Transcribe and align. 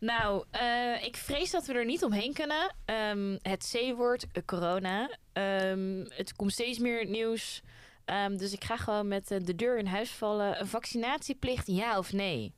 Nou, 0.00 0.44
eh, 0.50 1.04
ik 1.04 1.16
vrees 1.16 1.50
dat 1.50 1.66
we 1.66 1.72
er 1.72 1.84
niet 1.84 2.04
omheen 2.04 2.32
kunnen. 2.32 2.74
Ehm, 2.84 3.36
het 3.42 3.72
C-woord, 3.72 4.26
eh, 4.32 4.42
corona. 4.44 5.18
Ehm, 5.32 6.04
het 6.08 6.32
komt 6.36 6.52
steeds 6.52 6.78
meer 6.78 7.06
nieuws. 7.06 7.62
Ehm, 8.04 8.36
dus 8.36 8.52
ik 8.52 8.64
ga 8.64 8.76
gewoon 8.76 9.08
met 9.08 9.30
eh, 9.30 9.38
de 9.40 9.54
deur 9.54 9.78
in 9.78 9.86
huis 9.86 10.10
vallen. 10.10 10.60
Een 10.60 10.66
vaccinatieplicht, 10.66 11.66
ja 11.66 11.98
of 11.98 12.12
nee? 12.12 12.54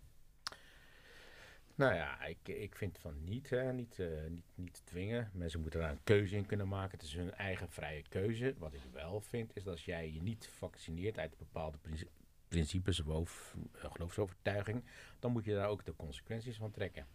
Nou 1.75 1.95
ja, 1.95 2.25
ik, 2.25 2.49
ik 2.49 2.77
vind 2.77 2.99
van 2.99 3.25
niet, 3.25 3.51
hè, 3.51 3.73
niet, 3.73 3.99
niet, 4.29 4.45
niet 4.55 4.83
dwingen. 4.85 5.31
Mensen 5.33 5.61
moeten 5.61 5.81
daar 5.81 5.91
een 5.91 6.05
keuze 6.05 6.37
in 6.37 6.47
kunnen 6.47 6.69
maken. 6.69 6.99
Het 6.99 7.07
is 7.07 7.15
hun 7.15 7.35
eigen 7.35 7.71
vrije 7.71 8.03
keuze. 8.09 8.55
Wat 8.59 8.75
ik 8.75 8.81
wel 8.93 9.21
vind, 9.21 9.57
is 9.57 9.65
dat 9.65 9.73
als 9.73 9.85
jij 9.85 10.13
je 10.13 10.23
niet 10.23 10.49
vaccineert 10.59 11.19
uit 11.19 11.39
bepaalde 11.39 11.79
princi- 11.79 12.09
principes 12.49 13.01
of 13.01 13.57
geloofsovertuiging, 13.73 14.85
dan 15.19 15.33
moet 15.33 15.45
je 15.45 15.55
daar 15.55 15.69
ook 15.69 15.85
de 15.85 15.97
consequenties 15.97 16.57
van 16.57 16.71
trekken. 16.71 17.07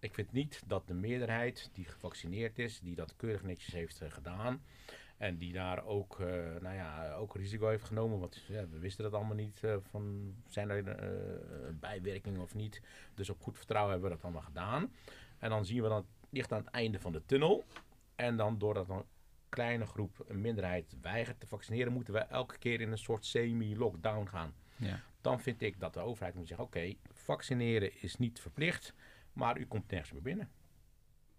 Ik 0.00 0.14
vind 0.14 0.32
niet 0.32 0.62
dat 0.66 0.86
de 0.86 0.94
meerderheid 0.94 1.70
die 1.72 1.84
gevaccineerd 1.84 2.58
is, 2.58 2.80
die 2.80 2.94
dat 2.94 3.16
keurig 3.16 3.42
netjes 3.42 3.74
heeft 3.74 4.00
eh, 4.00 4.10
gedaan, 4.10 4.62
en 5.16 5.36
die 5.36 5.52
daar 5.52 5.84
ook, 5.84 6.20
eh, 6.20 6.26
nou 6.60 6.74
ja, 6.74 7.12
ook 7.14 7.36
risico 7.36 7.68
heeft 7.68 7.84
genomen. 7.84 8.18
Want 8.18 8.42
ja, 8.48 8.68
we 8.68 8.78
wisten 8.78 9.04
dat 9.04 9.14
allemaal 9.14 9.34
niet. 9.34 9.64
eh, 9.64 9.76
van, 9.90 10.34
zijn 10.48 10.70
er 10.70 11.74
bijwerkingen 11.80 12.40
of 12.40 12.54
niet? 12.54 12.82
Dus 13.14 13.30
op 13.30 13.42
goed 13.42 13.56
vertrouwen 13.56 13.92
hebben 13.92 14.10
we 14.10 14.16
dat 14.16 14.24
allemaal 14.24 14.42
gedaan. 14.42 14.92
En 15.38 15.50
dan 15.50 15.64
zien 15.64 15.82
we 15.82 15.88
dan 15.88 16.06
licht 16.30 16.52
aan 16.52 16.58
het 16.64 16.70
einde 16.70 17.00
van 17.00 17.12
de 17.12 17.22
tunnel. 17.26 17.64
En 18.14 18.36
dan 18.36 18.58
doordat 18.58 18.88
een 18.88 19.04
kleine 19.48 19.86
groep, 19.86 20.24
een 20.28 20.40
minderheid, 20.40 20.96
weigert 21.00 21.40
te 21.40 21.46
vaccineren, 21.46 21.92
moeten 21.92 22.14
we 22.14 22.18
elke 22.18 22.58
keer 22.58 22.80
in 22.80 22.90
een 22.90 22.98
soort 22.98 23.24
semi-lockdown 23.26 24.26
gaan. 24.26 24.54
Ja. 24.76 25.00
Dan 25.20 25.40
vind 25.40 25.62
ik 25.62 25.80
dat 25.80 25.94
de 25.94 26.00
overheid 26.00 26.34
moet 26.34 26.48
zeggen: 26.48 26.66
oké, 26.66 26.94
vaccineren 27.12 28.02
is 28.02 28.16
niet 28.16 28.40
verplicht, 28.40 28.94
maar 29.36 29.58
u 29.58 29.66
komt 29.66 29.90
nergens 29.90 30.12
meer 30.12 30.22
binnen. 30.22 30.48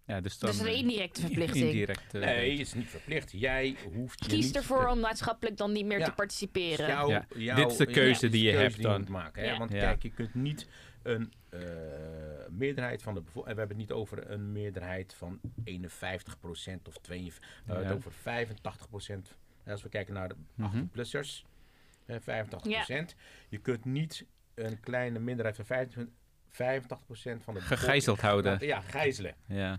Ja, 0.06 0.20
dus 0.20 0.38
dan, 0.38 0.50
Dus 0.50 0.60
een 0.60 0.74
indirecte 0.74 1.20
verplichting. 1.20 1.64
Indirect. 1.64 2.14
eh, 2.14 2.20
Nee, 2.20 2.50
het 2.50 2.60
is 2.60 2.74
niet 2.74 2.86
verplicht. 2.86 3.32
Jij 3.32 3.76
hoeft 3.94 4.24
je 4.24 4.30
Kies 4.30 4.44
niet 4.44 4.56
ervoor 4.56 4.82
te- 4.84 4.90
om 4.90 5.00
maatschappelijk 5.00 5.56
dan 5.56 5.72
niet 5.72 5.86
meer 5.86 5.98
Ja. 5.98 6.04
te 6.04 6.12
participeren. 6.12 6.86
Jou- 6.86 7.10
Ja, 7.12 7.26
jou- 7.34 7.56
dit 7.62 7.70
is 7.70 7.76
de 7.76 7.86
keuze 7.86 8.26
ja, 8.26 8.32
die 8.32 8.42
je 8.42 8.50
keuze 8.50 8.62
hebt 8.64 8.76
je 8.76 8.82
dan. 8.82 9.00
moet 9.00 9.08
maken. 9.08 9.42
Hè? 9.42 9.50
Ja. 9.50 9.58
Want 9.58 9.72
Ja. 9.72 9.78
kijk, 9.78 10.02
je 10.02 10.10
kunt 10.10 10.34
niet 10.34 10.68
een 11.02 11.32
eh, 11.50 11.60
meerderheid 12.50 13.02
van 13.02 13.14
de 13.14 13.20
bevolking... 13.20 13.46
En 13.48 13.52
we 13.54 13.58
hebben 13.58 13.78
het 13.78 13.88
niet 13.88 13.96
over 13.98 14.30
een 14.30 14.52
meerderheid 14.52 15.14
van 15.14 15.40
51% 15.64 16.88
of 16.88 16.98
52%. 16.98 17.38
We 17.64 17.72
hebben 17.72 17.86
het 17.86 17.96
over 17.96 18.12
85%. 18.12 19.36
Als 19.66 19.82
we 19.82 19.88
kijken 19.88 20.14
naar 20.14 20.28
de. 20.28 20.34
18-plussers, 20.60 21.44
eh, 22.06 22.16
85%. 22.20 23.14
Je 23.48 23.58
kunt 23.58 23.84
niet 23.84 24.24
een 24.54 24.80
kleine 24.80 25.18
minderheid 25.18 25.56
van 25.56 25.64
25, 25.64 26.14
85% 26.52 26.56
van 26.56 26.64
de 27.26 27.36
bevolking... 27.44 27.62
Gegijzeld 27.66 28.20
houden. 28.20 28.58
Ja, 28.60 28.80
gijzelen. 28.80 29.34
Ja. 29.48 29.78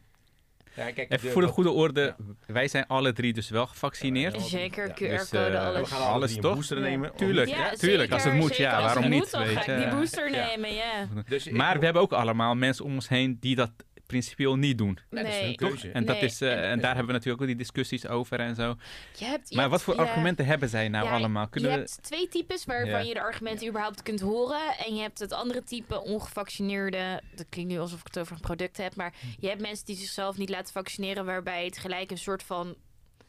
Ja, 0.75 0.91
kijk, 0.91 1.11
Even 1.13 1.31
voor 1.31 1.41
de 1.41 1.47
goede 1.47 1.71
orde, 1.71 2.01
Ja. 2.01 2.53
wij 2.53 2.67
zijn 2.67 2.87
alle 2.87 3.13
drie 3.13 3.33
dus 3.33 3.49
wel 3.49 3.67
gevaccineerd. 3.67 4.33
Ja, 4.35 4.41
Zeker, 4.41 4.87
Ja. 4.87 4.93
QR-code, 4.93 5.09
Dus, 5.17 5.31
eh, 5.31 5.65
alles. 5.67 5.79
We 5.79 5.85
gaan 5.95 6.01
alle 6.01 6.11
Alles 6.13 6.35
toch? 6.35 6.53
booster 6.55 6.77
Ja. 6.77 6.83
nemen. 6.83 7.15
Tuurlijk, 7.15 7.49
ja, 7.49 7.69
tuurlijk, 7.69 8.11
als 8.11 8.23
het 8.23 8.33
moet, 8.33 8.49
ja, 8.49 8.55
zeker. 8.55 8.73
Als 8.73 8.83
waarom 8.83 9.03
het 9.03 9.11
niet, 9.11 9.21
Moet, 9.21 9.31
dan 9.31 9.43
weet 9.43 9.53
ga 9.55 9.59
ik 9.61 9.65
je. 9.67 9.75
die 9.89 9.95
booster 9.99 10.31
Ja. 10.31 10.45
nemen, 10.45 10.73
ja. 10.73 11.07
Dus 11.27 11.49
Maar 11.49 11.79
we 11.79 11.83
hebben 11.85 12.01
ook 12.01 12.11
allemaal 12.13 12.55
mensen 12.55 12.85
om 12.85 12.93
ons 12.93 13.07
heen 13.09 13.37
die 13.39 13.55
dat 13.55 13.71
principieel 14.09 14.55
niet 14.55 14.77
doen. 14.77 14.99
Nee, 15.09 15.23
dat 15.23 15.31
is 15.33 15.37
Nee. 15.39 15.45
hun 15.47 15.55
keuze. 15.55 15.91
En, 15.91 16.05
dat 16.05 16.15
Nee, 16.15 16.25
is, 16.25 16.41
eh, 16.41 16.51
en- 16.51 16.63
en 16.63 16.79
daar 16.79 16.89
hebben 16.95 17.05
we 17.07 17.13
natuurlijk 17.13 17.41
ook 17.41 17.47
die 17.47 17.55
discussies 17.57 18.07
over 18.07 18.39
en 18.39 18.55
zo. 18.55 18.75
Je 19.17 19.25
hebt, 19.25 19.49
je 19.49 19.55
Maar 19.55 19.69
wat 19.69 19.81
voor 19.83 19.95
ja. 19.95 20.01
argumenten 20.01 20.45
hebben 20.45 20.69
zij 20.69 20.87
nou 20.89 21.05
Ja, 21.05 21.11
allemaal? 21.11 21.47
Kunnen 21.47 21.69
je 21.69 21.75
we... 21.75 21.81
hebt 21.81 22.03
twee 22.03 22.27
types 22.27 22.65
waarvan 22.65 22.89
Ja. 22.89 23.07
je 23.07 23.13
de 23.13 23.21
argumenten 23.21 23.67
überhaupt 23.67 24.03
kunt 24.03 24.19
horen. 24.19 24.77
En 24.85 24.95
je 24.95 25.01
hebt 25.01 25.19
het 25.19 25.33
andere 25.33 25.63
type 25.63 26.01
ongevaccineerde. 26.01 27.21
Dat 27.35 27.45
klinkt 27.49 27.71
nu 27.71 27.79
alsof 27.79 27.99
ik 27.99 28.05
het 28.07 28.19
over 28.19 28.33
een 28.35 28.41
product 28.41 28.77
heb. 28.77 28.95
Maar 28.95 29.13
je 29.39 29.47
hebt 29.47 29.61
mensen 29.61 29.85
die 29.85 29.95
zichzelf 29.95 30.37
niet 30.37 30.49
laten 30.49 30.73
vaccineren. 30.73 31.25
Waarbij 31.25 31.65
het 31.65 31.77
gelijk 31.77 32.11
een 32.11 32.17
soort 32.17 32.43
van. 32.43 32.75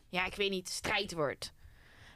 Ja, 0.09 0.27
ik 0.27 0.35
weet 0.35 0.51
niet, 0.51 0.69
strijd 0.69 1.13
wordt. 1.13 1.53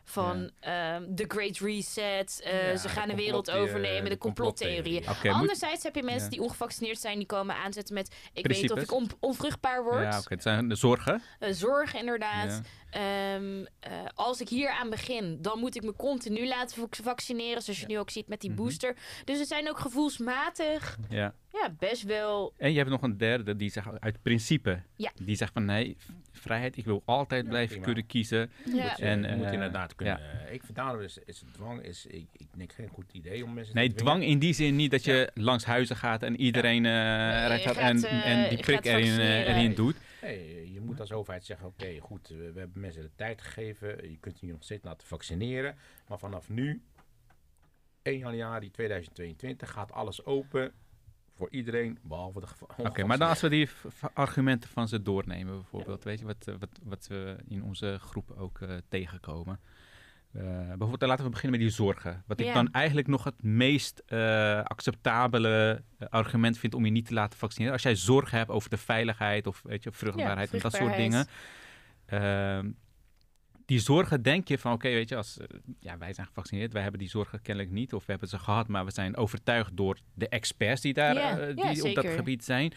Van 0.04 0.50
ehm 0.60 1.14
The 1.14 1.24
Great 1.28 1.58
Reset. 1.58 2.40
eh, 2.44 2.70
Ja, 2.70 2.76
ze 2.76 2.88
gaan 2.88 3.08
de 3.08 3.14
wereld 3.14 3.50
overnemen. 3.50 4.10
De 4.10 4.18
complottheorieën. 4.18 5.04
moet- 5.22 5.32
Anderzijds 5.32 5.82
heb 5.82 5.94
je 5.94 6.02
mensen 6.02 6.24
Ja. 6.24 6.30
die 6.30 6.40
ongevaccineerd 6.40 7.00
zijn. 7.00 7.18
Die 7.18 7.26
komen 7.26 7.56
aanzetten 7.56 7.94
met. 7.94 8.14
Ik 8.32 8.46
weet 8.46 8.60
niet 8.62 8.72
of 8.72 8.80
ik 8.80 8.92
on- 8.92 9.10
onvruchtbaar 9.20 9.82
word. 9.82 10.02
Ja, 10.02 10.18
oké, 10.18 10.34
het 10.34 10.42
zijn 10.42 10.68
de 10.68 10.74
zorgen. 10.74 11.22
Eh, 11.38 11.52
zorg 11.52 11.94
inderdaad. 11.94 12.60
Ehm, 12.94 13.64
eh, 13.80 13.92
als 14.14 14.40
ik 14.40 14.48
hier 14.48 14.70
aan 14.70 14.90
begin, 14.90 15.38
dan 15.40 15.58
moet 15.58 15.76
ik 15.76 15.82
me 15.82 15.92
continu 15.96 16.46
laten 16.46 16.76
vac- 16.76 16.96
vaccineren. 17.02 17.62
Zoals 17.62 17.80
je 17.80 17.86
nu 17.86 17.98
ook 17.98 18.10
ziet 18.10 18.28
met 18.28 18.40
die 18.40 18.50
Mhm. 18.50 18.58
booster. 18.62 18.96
Dus 19.24 19.38
het 19.38 19.48
zijn 19.48 19.68
ook 19.68 19.78
gevoelsmatig 19.78 20.98
Ja. 21.08 21.34
ja, 21.52 21.74
best 21.78 22.02
wel. 22.02 22.52
En 22.56 22.70
je 22.72 22.78
hebt 22.78 22.90
nog 22.90 23.02
een 23.02 23.16
derde 23.18 23.56
die 23.56 23.70
zegt 23.70 24.00
uit 24.00 24.22
principe. 24.22 24.82
Ja. 24.96 25.10
Die 25.22 25.36
zegt 25.36 25.52
van 25.52 25.64
nee, 25.64 25.96
vrijheid, 26.32 26.76
ik 26.76 26.84
wil 26.84 27.02
altijd 27.04 27.42
Ja, 27.42 27.48
blijven 27.48 27.68
prima. 27.70 27.84
kunnen 27.84 28.06
kiezen. 28.06 28.50
Ja. 28.74 28.98
En, 28.98 29.24
En, 29.24 29.30
je 29.30 29.36
moet 29.36 29.46
eh, 29.46 29.52
inderdaad 29.52 29.94
kunnen. 29.94 30.18
eh, 30.46 30.52
ik 30.52 30.62
vind 30.64 30.76
daarom 30.76 31.00
is, 31.00 31.18
is 31.24 31.42
dwang 31.52 31.82
is, 31.82 32.06
ik, 32.06 32.26
ik 32.32 32.46
denk 32.56 32.72
geen 32.72 32.88
goed 32.88 33.12
idee 33.12 33.44
om 33.44 33.52
mensen 33.54 33.74
Nee, 33.74 33.88
te 33.88 33.94
dwang 33.94 34.24
in 34.24 34.38
die 34.38 34.52
zin 34.54 34.76
niet 34.76 34.90
dat 34.90 35.04
je 35.04 35.30
langs 35.34 35.64
huizen 35.64 35.96
gaat 35.96 36.22
en 36.22 36.40
iedereen 36.40 36.86
eh 36.86 36.92
Nee, 36.92 37.58
gaat 37.58 37.60
gaat, 37.60 37.76
en, 37.76 38.04
en 38.22 38.48
die 38.48 38.58
prik 38.58 38.84
erin 38.84 39.74
doet. 39.74 39.96
Nee, 40.24 40.72
je 40.72 40.80
moet 40.80 41.00
als 41.00 41.12
overheid 41.12 41.44
zeggen: 41.44 41.66
oké, 41.66 41.98
goed, 41.98 42.28
we 42.28 42.52
hebben 42.54 42.80
mensen 42.80 43.02
de 43.02 43.10
tijd 43.14 43.42
gegeven. 43.42 44.10
Je 44.10 44.18
kunt 44.18 44.40
je 44.40 44.46
nog 44.46 44.64
steeds 44.64 44.84
laten 44.84 45.06
vaccineren. 45.06 45.76
Maar 46.08 46.18
vanaf 46.18 46.48
nu, 46.48 46.82
1 48.02 48.18
januari 48.18 48.70
2022, 48.70 49.70
gaat 49.70 49.92
alles 49.92 50.24
open 50.24 50.72
voor 51.34 51.50
iedereen, 51.50 51.98
behalve 52.02 52.40
de. 52.40 52.46
Oké, 52.76 53.04
maar 53.04 53.18
dan 53.18 53.28
als 53.28 53.40
we 53.40 53.48
die 53.48 53.68
argumenten 54.12 54.70
van 54.70 54.88
ze 54.88 55.02
doornemen, 55.02 55.54
bijvoorbeeld, 55.54 56.04
weet 56.04 56.18
je, 56.18 56.24
wat, 56.24 56.44
wat, 56.44 56.80
wat 56.82 57.06
we 57.06 57.36
in 57.48 57.62
onze 57.62 57.98
groep 57.98 58.30
ook 58.30 58.60
eh, 58.60 58.76
tegenkomen. 58.88 59.60
Eh, 60.34 60.42
bijvoorbeeld, 60.66 61.02
laten 61.02 61.24
we 61.24 61.30
beginnen 61.30 61.58
met 61.58 61.68
die 61.68 61.76
zorgen. 61.76 62.22
Wat 62.26 62.40
ik 62.40 62.52
dan 62.52 62.72
eigenlijk 62.72 63.06
nog 63.06 63.24
het 63.24 63.42
meest 63.42 64.02
eh, 64.06 64.62
acceptabele 64.62 65.82
eh, 65.98 66.08
argument 66.08 66.58
vind 66.58 66.74
om 66.74 66.84
je 66.84 66.90
niet 66.90 67.06
te 67.06 67.14
laten 67.14 67.38
vaccineren. 67.38 67.72
Als 67.72 67.82
jij 67.82 67.96
zorgen 67.96 68.38
hebt 68.38 68.50
over 68.50 68.70
de 68.70 68.76
veiligheid 68.76 69.46
of 69.46 69.62
weet 69.64 69.82
je, 69.82 69.92
vruchtbaarheid 69.92 70.52
en 70.52 70.58
dat 70.58 70.72
soort 70.74 70.96
dingen. 70.96 71.26
Ehm, 72.06 72.70
die 73.64 73.78
zorgen 73.78 74.22
denk 74.22 74.48
je 74.48 74.58
van, 74.58 74.72
oké, 74.72 74.88
weet 74.88 75.08
je, 75.08 75.16
als, 75.16 75.38
ja, 75.80 75.98
wij 75.98 76.12
zijn 76.12 76.26
gevaccineerd, 76.26 76.72
wij 76.72 76.82
hebben 76.82 77.00
die 77.00 77.08
zorgen 77.08 77.42
kennelijk 77.42 77.74
niet, 77.74 77.94
of 77.94 78.04
we 78.06 78.10
hebben 78.10 78.28
ze 78.28 78.38
gehad, 78.38 78.68
maar 78.68 78.84
we 78.84 78.90
zijn 78.90 79.16
overtuigd 79.16 79.76
door 79.76 79.98
de 80.14 80.28
experts 80.28 80.80
die 80.80 80.94
daar, 80.94 81.54
die 81.54 81.84
op 81.84 81.94
dat 81.94 82.06
gebied 82.06 82.44
zijn. 82.44 82.72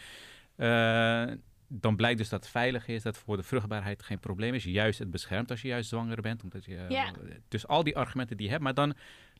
Eh, 0.58 1.24
dan 1.68 1.96
blijkt 1.96 2.18
dus 2.18 2.28
dat 2.28 2.40
het 2.40 2.50
veilig 2.50 2.88
is, 2.88 3.02
dat 3.02 3.18
voor 3.18 3.36
de 3.36 3.42
vruchtbaarheid 3.42 4.02
geen 4.02 4.18
probleem 4.18 4.54
is. 4.54 4.64
Juist 4.64 4.98
het 4.98 5.10
beschermt 5.10 5.50
als 5.50 5.62
je 5.62 5.68
juist 5.68 5.88
zwanger 5.88 6.20
bent. 6.20 6.42
Omdat 6.42 6.64
je, 6.64 6.86
Ja. 6.88 7.12
Dus 7.48 7.66
al 7.66 7.84
die 7.84 7.96
argumenten 7.96 8.36
die 8.36 8.46
je 8.46 8.52
hebt, 8.52 8.64
maar 8.64 8.74
dan, 8.74 8.94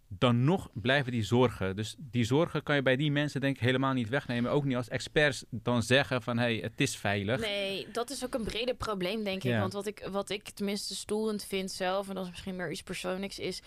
dan 0.09 0.45
nog 0.45 0.71
blijven 0.73 1.13
die 1.13 1.23
zorgen. 1.23 1.77
Dus 1.77 1.97
die 1.99 2.25
zorgen 2.25 2.63
kan 2.63 2.75
je 2.75 2.83
bij 2.83 2.97
die 2.97 3.11
mensen 3.11 3.41
denk 3.41 3.57
ik 3.57 3.63
helemaal 3.63 3.93
niet 3.93 4.09
wegnemen. 4.09 4.51
Ook 4.51 4.65
niet 4.65 4.77
als 4.77 4.89
experts 4.89 5.45
dan 5.51 5.83
zeggen 5.83 6.23
van, 6.23 6.39
hé, 6.39 6.45
hey, 6.45 6.57
het 6.57 6.81
is 6.81 6.97
veilig. 6.97 7.41
Nee, 7.41 7.87
dat 7.93 8.11
is 8.11 8.25
ook 8.25 8.35
een 8.35 8.45
breder 8.45 8.75
probleem, 8.75 9.25
denk 9.25 9.45
ik. 9.45 9.51
Ja. 9.51 9.61
Want 9.61 9.73
wat 9.73 9.87
ik, 9.87 10.09
wat 10.11 10.31
ik 10.31 10.49
tenminste 10.49 10.95
stoelend 10.95 11.45
vind 11.45 11.71
zelf, 11.71 12.09
en 12.09 12.15
dat 12.15 12.25
is 12.25 12.31
misschien 12.31 12.57
meer 12.57 12.71
iets 12.71 12.83
persoonlijks, 12.83 13.39
is... 13.39 13.63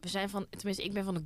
We 0.00 0.08
zijn 0.08 0.28
van, 0.28 0.46
tenminste, 0.50 0.84
ik 0.84 0.92
ben 0.92 1.04
van 1.04 1.14
de 1.14 1.22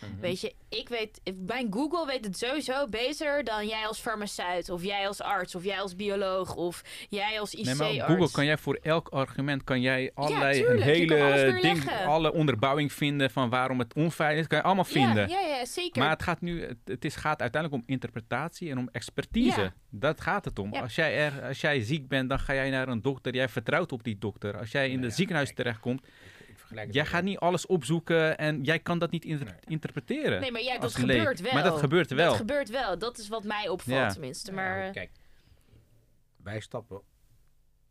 Mhm. 0.00 0.20
Weet 0.20 0.40
je, 0.40 0.54
ik 0.68 0.88
weet, 0.88 1.20
mijn 1.46 1.72
Google 1.72 2.06
weet 2.06 2.24
het 2.24 2.38
sowieso 2.38 2.86
beter 2.86 3.44
dan 3.44 3.66
jij 3.66 3.86
als 3.86 3.98
farmaceut, 3.98 4.70
of 4.70 4.82
jij 4.82 5.06
als 5.08 5.20
arts, 5.20 5.54
of 5.54 5.64
jij 5.64 5.80
als 5.80 5.96
bioloog, 5.96 6.54
of 6.54 6.82
jij 7.08 7.40
als 7.40 7.54
IC-arts. 7.54 7.78
Nee, 7.78 7.96
maar 7.98 8.08
op 8.08 8.14
Google 8.14 8.30
kan 8.30 8.44
jij 8.44 8.58
voor 8.58 8.78
elk 8.82 9.08
argument 9.08 9.64
kan 9.64 9.80
jij 9.80 10.10
allerlei 10.14 10.64
een 10.66 10.82
hele 10.82 11.58
ding, 11.62 11.90
alle 12.06 12.32
onderbouwing 12.32 12.92
vinden 12.92 13.30
van 13.30 13.50
waarom 13.50 13.78
het 13.78 13.94
onveilig 13.94 14.40
is, 14.40 14.46
kan 14.46 14.58
je 14.58 14.64
allemaal 14.64 14.84
vinden. 14.84 15.28
Ja, 15.28 15.40
ja, 15.40 15.56
ja 15.56 15.64
zeker. 15.64 16.02
Maar 16.02 16.10
het 16.10 16.22
gaat 16.22 16.40
nu, 16.40 16.76
het, 16.84 17.04
is, 17.04 17.16
gaat 17.16 17.40
uiteindelijk 17.40 17.82
om 17.82 17.88
interpretatie 17.92 18.70
en 18.70 18.78
om 18.78 18.88
expertise. 18.92 19.60
Ja. 19.60 19.74
Dat 19.90 20.20
gaat 20.20 20.44
het 20.44 20.58
om. 20.58 20.72
Ja. 20.72 20.80
Als, 20.80 20.94
jij 20.94 21.16
er, 21.16 21.42
als 21.42 21.60
jij 21.60 21.80
ziek 21.80 22.08
bent, 22.08 22.28
dan 22.28 22.38
ga 22.38 22.54
jij 22.54 22.70
naar 22.70 22.88
een 22.88 23.02
dokter. 23.02 23.34
Jij 23.34 23.48
vertrouwt 23.48 23.92
op 23.92 24.04
die 24.04 24.18
dokter. 24.18 24.58
Als 24.58 24.70
jij 24.70 24.84
in 24.84 24.90
Nou 24.90 25.02
het 25.02 25.10
ja, 25.10 25.16
ziekenhuis 25.16 25.54
terechtkomt, 25.54 26.06
Jij 26.90 27.06
gaat 27.06 27.22
niet 27.22 27.38
alles 27.38 27.66
opzoeken 27.66 28.38
en 28.38 28.62
jij 28.62 28.78
kan 28.78 28.98
dat 28.98 29.10
niet 29.10 29.24
inter- 29.24 29.46
Nee. 29.46 29.54
interpreteren. 29.64 30.40
nee, 30.40 30.52
maar 30.52 30.62
ja, 30.62 30.78
dat 30.78 30.94
gebeurt 30.94 31.40
wel. 31.40 31.52
Maar 31.52 31.62
dat 31.62 31.78
gebeurt 31.78 32.10
wel. 32.10 32.28
Dat 32.28 32.36
gebeurt 32.36 32.68
wel. 32.68 32.98
Dat 32.98 33.18
is 33.18 33.28
wat 33.28 33.44
mij 33.44 33.68
opvalt, 33.68 33.96
Ja. 33.96 34.08
tenminste. 34.08 34.50
Ja, 34.50 34.56
Maar, 34.56 34.84
goed, 34.84 34.92
kijk, 34.94 35.10
wij 36.36 36.60
stappen 36.60 37.00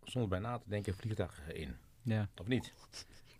zonder 0.03 0.29
bij 0.29 0.39
na 0.39 0.57
te 0.57 0.69
denken 0.69 0.91
een 0.93 0.99
vliegtuig 0.99 1.41
in. 1.53 1.75
Ja, 2.01 2.29
Of 2.41 2.47
niet? 2.47 2.73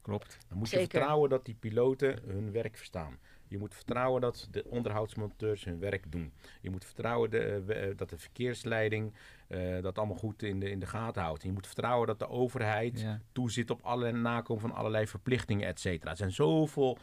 klopt. 0.02 0.38
Dan 0.50 0.58
moet 0.58 0.70
je 0.70 0.78
vertrouwen 0.80 1.30
dat 1.30 1.46
die 1.46 1.56
piloten 1.56 2.20
hun 2.26 2.52
werk 2.52 2.78
verstaan. 2.78 3.20
Je 3.48 3.58
moet 3.58 3.76
vertrouwen 3.76 4.22
dat 4.22 4.48
de 4.52 4.66
onderhoudsmonteurs 4.70 5.64
hun 5.66 5.80
werk 5.80 6.12
doen. 6.12 6.34
Je 6.62 6.70
moet 6.70 6.86
vertrouwen 6.86 7.30
de, 7.30 7.64
eh, 7.68 7.90
eh, 7.90 7.98
dat 7.98 8.10
de 8.10 8.18
verkeersleiding 8.18 9.14
eh, 9.48 9.82
dat 9.82 9.98
allemaal 9.98 10.16
goed 10.18 10.44
in 10.44 10.60
de, 10.60 10.70
in 10.70 10.80
de 10.80 10.86
gaten 10.86 11.22
houdt. 11.22 11.44
Je 11.44 11.52
moet 11.52 11.66
vertrouwen 11.68 12.08
dat 12.08 12.20
de 12.20 12.30
overheid 12.30 13.00
Ja. 13.02 13.22
toezit 13.32 13.70
op 13.70 13.82
alle 13.82 14.12
nakomen 14.12 14.62
van 14.62 14.72
allerlei 14.72 15.08
verplichtingen, 15.08 15.68
et 15.68 15.80
cetera. 15.80 16.12
Er 16.12 16.18
zijn 16.18 16.32
zoveel 16.32 16.98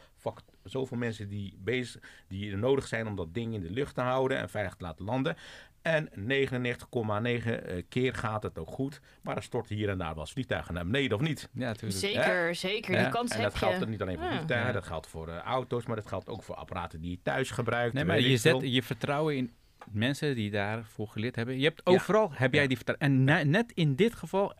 zoveel 0.63 0.97
mensen 0.97 1.29
die, 1.29 1.57
bezig, 1.59 2.01
die 2.27 2.51
er 2.51 2.57
nodig 2.57 2.87
zijn 2.87 3.07
om 3.07 3.15
dat 3.15 3.33
ding 3.33 3.53
in 3.53 3.61
de 3.61 3.69
lucht 3.69 3.95
te 3.95 4.01
houden 4.01 4.37
en 4.37 4.49
veilig 4.49 4.75
te 4.75 4.83
laten 4.83 5.05
landen. 5.05 5.35
En 5.83 6.09
99,9 6.09 6.15
eh, 6.25 7.83
keer 7.89 8.13
gaat 8.15 8.43
het 8.43 8.57
ook 8.59 8.69
goed. 8.71 8.99
Maar 9.21 9.35
er 9.35 9.43
storten 9.43 9.75
hier 9.75 9.89
en 9.89 9.97
daar 9.97 10.13
wel 10.13 10.19
eens 10.23 10.31
vliegtuigen 10.31 10.73
naar 10.73 10.85
beneden 10.85 11.17
of 11.17 11.23
niet. 11.23 11.49
Ja, 11.53 11.65
natuurlijk. 11.67 11.99
Zeker, 11.99 12.55
zeker. 12.55 12.93
Ja, 12.93 13.01
Die 13.03 13.11
kans 13.11 13.31
En 13.31 13.39
heb 13.41 13.49
dat 13.49 13.57
geldt 13.59 13.79
je. 13.79 13.85
niet 13.85 14.01
alleen 14.01 14.15
voor 14.17 14.25
Ja. 14.25 14.31
vliegtuigen, 14.31 14.67
Ja. 14.67 14.73
dat 14.73 14.85
geldt 14.87 15.07
voor 15.07 15.27
eh, 15.29 15.37
auto's, 15.37 15.85
maar 15.85 15.95
dat 15.95 16.07
geldt 16.07 16.27
ook 16.29 16.43
voor 16.43 16.55
apparaten 16.55 17.01
die 17.01 17.11
je 17.11 17.19
thuis 17.23 17.51
gebruikt. 17.51 17.93
Nee, 17.93 18.05
maar 18.05 18.19
je 18.19 18.37
zet 18.37 18.51
veel. 18.59 18.61
je 18.69 18.83
vertrouwen 18.83 19.35
in 19.37 19.51
mensen 19.91 20.35
die 20.35 20.51
daarvoor 20.51 21.07
geleerd 21.07 21.35
hebben. 21.35 21.57
Je 21.57 21.63
hebt 21.63 21.81
Ja. 21.83 21.91
overal, 21.93 22.31
heb 22.33 22.53
jij 22.53 22.61
Ja. 22.61 22.67
die 22.67 22.77
vertrouwen. 22.77 23.07
En 23.17 23.23
na- 23.23 23.43
net 23.43 23.71
in 23.71 23.95
dit 23.95 24.15
geval 24.15 24.53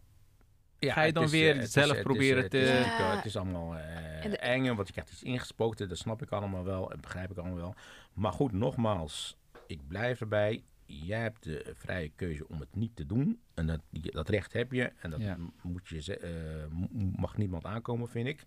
Ja, 0.80 0.94
Ga 0.94 1.00
je 1.00 1.06
het 1.06 1.16
dan 1.16 1.24
is, 1.24 1.31
weer 1.31 1.54
eh, 1.56 1.60
het 1.62 1.72
zelf 1.72 1.90
het 1.92 2.04
proberen 2.04 2.42
het 2.42 2.52
te- 2.52 2.60
is, 2.60 2.86
Ja. 2.86 3.16
het 3.16 3.25
is 3.25 3.38
allemaal 3.38 3.75
eh 3.75 4.25
En 4.25 4.30
de- 4.30 4.38
eng, 4.38 4.75
want 4.75 4.88
je 4.88 4.94
krijgt 4.94 5.12
iets 5.12 5.24
ingespoten, 5.24 5.90
dat 5.90 5.98
snap 5.98 6.22
ik 6.22 6.30
allemaal 6.30 6.64
wel, 6.64 6.90
dat 6.90 7.02
begrijp 7.02 7.31
ik 7.31 7.38
allemaal 7.38 7.56
wel. 7.58 7.75
Maar 8.14 8.31
goed, 8.31 8.52
nogmaals, 8.52 9.38
ik 9.68 9.88
blijf 9.88 10.20
erbij. 10.22 10.64
Jij 11.01 11.19
hebt 11.22 11.44
de 11.44 11.74
vrije 11.75 12.12
keuze 12.16 12.48
om 12.48 12.60
het 12.60 12.75
niet 12.75 12.95
te 12.95 13.06
doen. 13.06 13.40
En 13.54 13.68
dat, 13.68 13.80
dat 13.92 14.30
recht 14.30 14.54
heb 14.54 14.72
je. 14.72 14.92
En 15.01 15.10
dat 15.10 15.19
Ja. 15.22 15.38
moet 15.62 15.88
je, 15.88 16.18
eh, 16.18 16.30
m- 16.69 17.13
mag 17.16 17.38
niemand 17.38 17.66
aankomen, 17.66 18.10
vind 18.10 18.28
ik. 18.28 18.45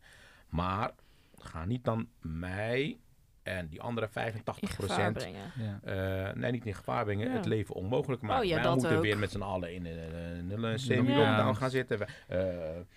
Maar 0.49 0.91
ga 1.39 1.65
niet 1.65 1.85
dan 1.85 2.09
mij 2.21 2.99
en 3.43 3.69
die 3.69 3.81
andere 3.81 4.09
85 4.09 4.63
in 4.63 4.69
gevaar 4.77 5.13
procent 5.13 5.35
ja. 5.57 5.81
eh, 6.29 6.35
nee, 6.35 6.51
niet 6.51 6.67
in 6.67 6.75
gevaar 6.75 7.05
brengen. 7.05 7.29
Ja. 7.29 7.37
Het 7.37 7.47
leven 7.47 7.75
onmogelijk 7.75 8.23
maken. 8.23 8.43
Oh 8.43 8.49
ja, 8.49 8.63
Wij 8.63 8.73
moeten 8.73 8.97
ook. 8.97 9.03
weer 9.03 9.19
met 9.19 9.31
z'n 9.31 9.41
allen 9.43 9.75
in 9.75 9.87
een, 9.87 10.15
een, 10.51 10.63
een 10.63 10.79
semi-lockdown 10.79 11.47
Ja. 11.49 11.53
gaan 11.55 11.71
zitten. 11.71 12.07
Eh, 12.29 12.39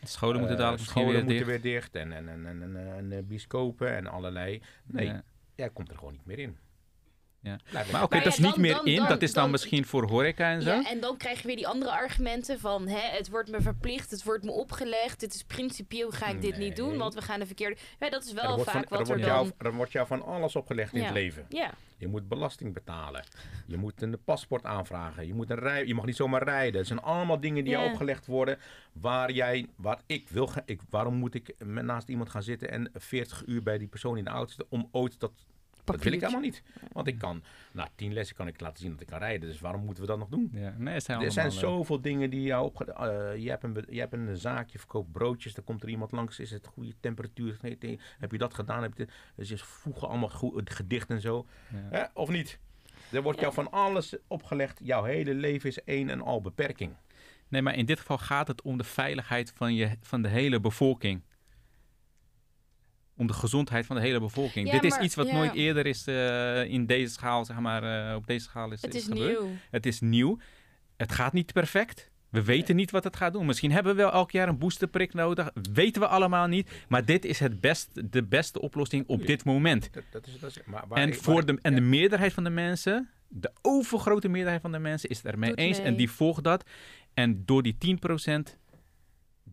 scholen 0.03 0.37
moeten 0.39 0.55
eh, 0.55 0.61
dadelijk 0.61 0.89
scholen 0.89 1.09
weer 1.09 1.23
moeten 1.23 1.35
dicht. 1.45 1.49
weer 1.49 1.61
dicht. 1.61 1.95
En, 1.95 2.11
en, 2.11 2.29
en, 2.29 2.45
en, 2.45 2.61
en, 2.63 2.95
en, 2.97 3.11
eh, 3.11 3.23
bioscopen 3.23 3.95
en 3.95 4.07
allerlei. 4.07 4.61
Nee, 4.85 5.05
Ja. 5.05 5.23
jij 5.55 5.69
komt 5.69 5.89
er 5.91 5.97
gewoon 5.97 6.13
niet 6.13 6.25
meer 6.25 6.39
in. 6.39 6.57
Ja. 7.41 7.59
Blijf 7.69 7.91
Maar 7.91 8.03
oké, 8.03 8.15
Maar 8.15 8.23
dat 8.23 8.33
is 8.33 8.39
niet 8.39 8.57
meer 8.57 8.79
in. 8.83 9.05
dat 9.07 9.21
is 9.21 9.33
dan, 9.33 9.51
misschien 9.51 9.85
voor 9.85 10.09
horeca 10.09 10.51
en 10.51 10.61
zo. 10.61 10.69
Ja, 10.69 10.89
en 10.89 10.99
dan 10.99 11.17
krijg 11.17 11.41
je 11.41 11.47
weer 11.47 11.55
die 11.55 11.67
andere 11.67 11.91
argumenten 11.91 12.59
van 12.59 12.87
hè, 12.87 13.17
het 13.17 13.29
wordt 13.29 13.49
me 13.49 13.61
verplicht, 13.61 14.11
het 14.11 14.23
wordt 14.23 14.43
me 14.43 14.51
opgelegd, 14.51 15.21
het 15.21 15.33
is 15.33 15.43
principieel 15.43 16.11
ga 16.11 16.27
ik 16.27 16.41
dit 16.41 16.57
niet 16.57 16.75
doen, 16.75 16.97
want 16.97 17.13
we 17.13 17.21
gaan 17.21 17.39
de 17.39 17.45
verkeerde... 17.45 17.77
Ja, 17.99 18.09
dat 18.09 18.23
is 18.25 18.33
wel 18.33 18.59
vaak 18.59 18.89
wat 18.89 18.99
er 18.99 19.05
wordt 19.05 19.21
dan... 19.21 19.31
jou, 19.31 19.51
er 19.57 19.73
wordt 19.73 19.91
jou 19.91 20.07
van 20.07 20.25
alles 20.25 20.55
opgelegd 20.55 20.93
in 20.93 21.03
het 21.03 21.13
leven. 21.13 21.45
Ja, 21.49 21.73
Je 21.97 22.07
moet 22.07 22.27
belasting 22.27 22.73
betalen. 22.73 23.23
Je 23.67 23.77
moet 23.77 24.01
een 24.01 24.17
paspoort 24.25 24.65
aanvragen. 24.65 25.27
Je, 25.27 25.33
moet 25.33 25.49
een 25.49 25.59
rij, 25.59 25.85
je 25.85 25.93
mag 25.95 26.05
niet 26.05 26.15
zomaar 26.15 26.43
rijden. 26.43 26.77
Het 26.77 26.87
zijn 26.87 26.99
allemaal 26.99 27.39
dingen 27.39 27.63
die 27.63 27.73
Ja. 27.73 27.79
jou 27.79 27.91
opgelegd 27.91 28.25
worden. 28.25 28.57
Waar 28.93 29.31
jij, 29.31 29.67
waar 29.75 29.99
ik 30.05 30.29
wil. 30.29 30.49
Ik, 30.65 30.81
waarom 30.89 31.13
moet 31.15 31.33
ik 31.35 31.53
naast 31.59 32.09
iemand 32.09 32.29
gaan 32.29 32.43
zitten 32.43 32.71
en 32.71 32.91
40 32.93 33.43
uur 33.45 33.63
bij 33.63 33.77
die 33.77 33.87
persoon 33.87 34.17
in 34.17 34.23
de 34.23 34.29
auto 34.29 34.47
zitten 34.49 34.67
om 34.69 34.87
ooit 34.91 35.19
dat. 35.19 35.31
Dat 35.83 36.03
wil 36.03 36.13
ik 36.13 36.19
helemaal 36.19 36.41
niet. 36.41 36.63
Want 36.91 37.07
ik 37.07 37.17
kan, 37.17 37.43
na 37.71 37.89
tien 37.95 38.13
lessen 38.13 38.35
kan 38.35 38.47
ik 38.47 38.61
laten 38.61 38.79
zien 38.79 38.91
dat 38.91 39.01
ik 39.01 39.07
kan 39.07 39.19
rijden. 39.19 39.49
Dus 39.49 39.59
waarom 39.59 39.85
moeten 39.85 40.03
we 40.03 40.09
dat 40.09 40.19
nog 40.19 40.27
doen? 40.29 40.49
Ja. 40.53 40.75
Nee, 40.77 40.93
het 40.93 41.03
zijn 41.03 41.21
Er 41.21 41.31
zijn 41.31 41.45
allemaal, 41.45 41.63
eh, 41.63 41.69
zoveel 41.69 42.01
dingen 42.01 42.29
die 42.29 42.41
jou 42.41 42.65
opge... 42.65 42.93
eh, 42.93 43.43
je, 43.43 43.49
hebt 43.49 43.63
een, 43.63 43.85
je 43.89 43.99
hebt 43.99 44.13
een 44.13 44.37
zaakje, 44.37 44.77
verkoopt 44.79 45.11
broodjes, 45.11 45.53
dan 45.53 45.63
komt 45.63 45.83
er 45.83 45.89
iemand 45.89 46.11
langs. 46.11 46.39
Is 46.39 46.51
het 46.51 46.67
goede 46.67 46.93
temperatuur? 46.99 47.57
Nee, 47.61 47.77
nee, 47.79 47.99
heb 48.19 48.31
je 48.31 48.37
dat 48.37 48.53
gedaan? 48.53 48.81
Heb 48.81 48.97
je 48.97 49.05
dit? 49.05 49.13
Dus 49.35 49.47
ze 49.47 49.57
voegen 49.57 50.07
allemaal 50.07 50.29
goed, 50.29 50.69
gedicht 50.69 51.09
en 51.09 51.21
zo. 51.21 51.45
Ja. 51.73 51.97
Hè, 51.97 52.03
of 52.13 52.29
niet? 52.29 52.59
Er 53.11 53.21
wordt 53.21 53.39
jou 53.39 53.53
van 53.53 53.71
alles 53.71 54.15
opgelegd. 54.27 54.79
Jouw 54.83 55.03
hele 55.03 55.33
leven 55.33 55.69
is 55.69 55.83
één 55.83 56.09
en 56.09 56.21
al 56.21 56.41
beperking. 56.41 56.93
Nee, 57.47 57.61
maar 57.61 57.75
in 57.75 57.85
dit 57.85 57.99
geval 57.99 58.17
gaat 58.17 58.47
het 58.47 58.61
om 58.61 58.77
de 58.77 58.83
veiligheid 58.83 59.53
van, 59.55 59.73
je, 59.73 59.89
van 60.01 60.21
de 60.21 60.27
hele 60.27 60.59
bevolking. 60.59 61.21
Om 63.19 63.27
de 63.27 63.33
gezondheid 63.33 63.85
van 63.85 63.95
de 63.95 64.01
hele 64.01 64.19
bevolking. 64.19 64.65
Ja, 64.67 64.71
Dit 64.73 64.83
is 64.83 64.89
maar- 64.89 65.03
iets 65.03 65.15
wat 65.15 65.27
ja. 65.27 65.33
nooit 65.33 65.53
eerder 65.53 65.85
is 65.85 66.07
eh, 66.07 66.63
in 66.63 66.85
deze 66.85 67.13
schaal, 67.13 67.45
zeg 67.45 67.59
maar, 67.59 68.09
eh, 68.09 68.15
op 68.15 68.27
deze 68.27 68.45
schaal 68.45 68.71
is, 68.71 68.81
het 68.81 68.95
is 68.95 69.03
gebeurd. 69.03 69.39
nieuw. 69.39 69.49
Het 69.71 69.85
is 69.85 69.99
nieuw. 69.99 70.37
Het 70.97 71.11
gaat 71.11 71.33
niet 71.33 71.53
perfect. 71.53 72.09
We 72.29 72.43
weten 72.43 72.75
niet 72.75 72.91
wat 72.91 73.03
het 73.03 73.15
gaat 73.15 73.33
doen. 73.33 73.45
Misschien 73.45 73.71
hebben 73.71 73.95
we 73.95 74.01
wel 74.01 74.11
elk 74.11 74.31
jaar 74.31 74.47
een 74.47 74.57
boosterprik 74.57 75.13
nodig. 75.13 75.49
Weten 75.73 76.01
we 76.01 76.07
allemaal 76.07 76.47
niet. 76.47 76.69
Maar 76.87 77.05
dit 77.05 77.25
is 77.25 77.39
het 77.39 77.59
best, 77.61 78.11
de 78.11 78.23
beste 78.23 78.61
oplossing 78.61 79.03
op 79.07 79.25
dit 79.25 79.43
moment. 79.43 79.93
Dat, 79.93 80.03
dat 80.11 80.27
is, 80.27 80.39
dat 80.39 80.49
is, 80.49 80.57
maar 80.65 80.83
waar 80.87 80.97
En, 80.99 81.13
voor 81.13 81.33
waar 81.33 81.45
de, 81.45 81.57
en 81.61 81.75
de 81.75 81.81
meerderheid 81.81 82.33
van 82.33 82.43
de 82.43 82.49
mensen, 82.49 83.09
de 83.27 83.51
overgrote 83.61 84.27
meerderheid 84.27 84.61
van 84.61 84.71
de 84.71 84.79
mensen, 84.79 85.09
is 85.09 85.17
het 85.17 85.25
ermee 85.25 85.49
Doet 85.49 85.59
eens. 85.59 85.77
mee. 85.77 85.85
En 85.87 85.95
die 85.95 86.11
volgt 86.11 86.43
dat. 86.43 86.63
En 87.13 87.41
door 87.45 87.63
die 87.63 87.77
10% 87.77 88.57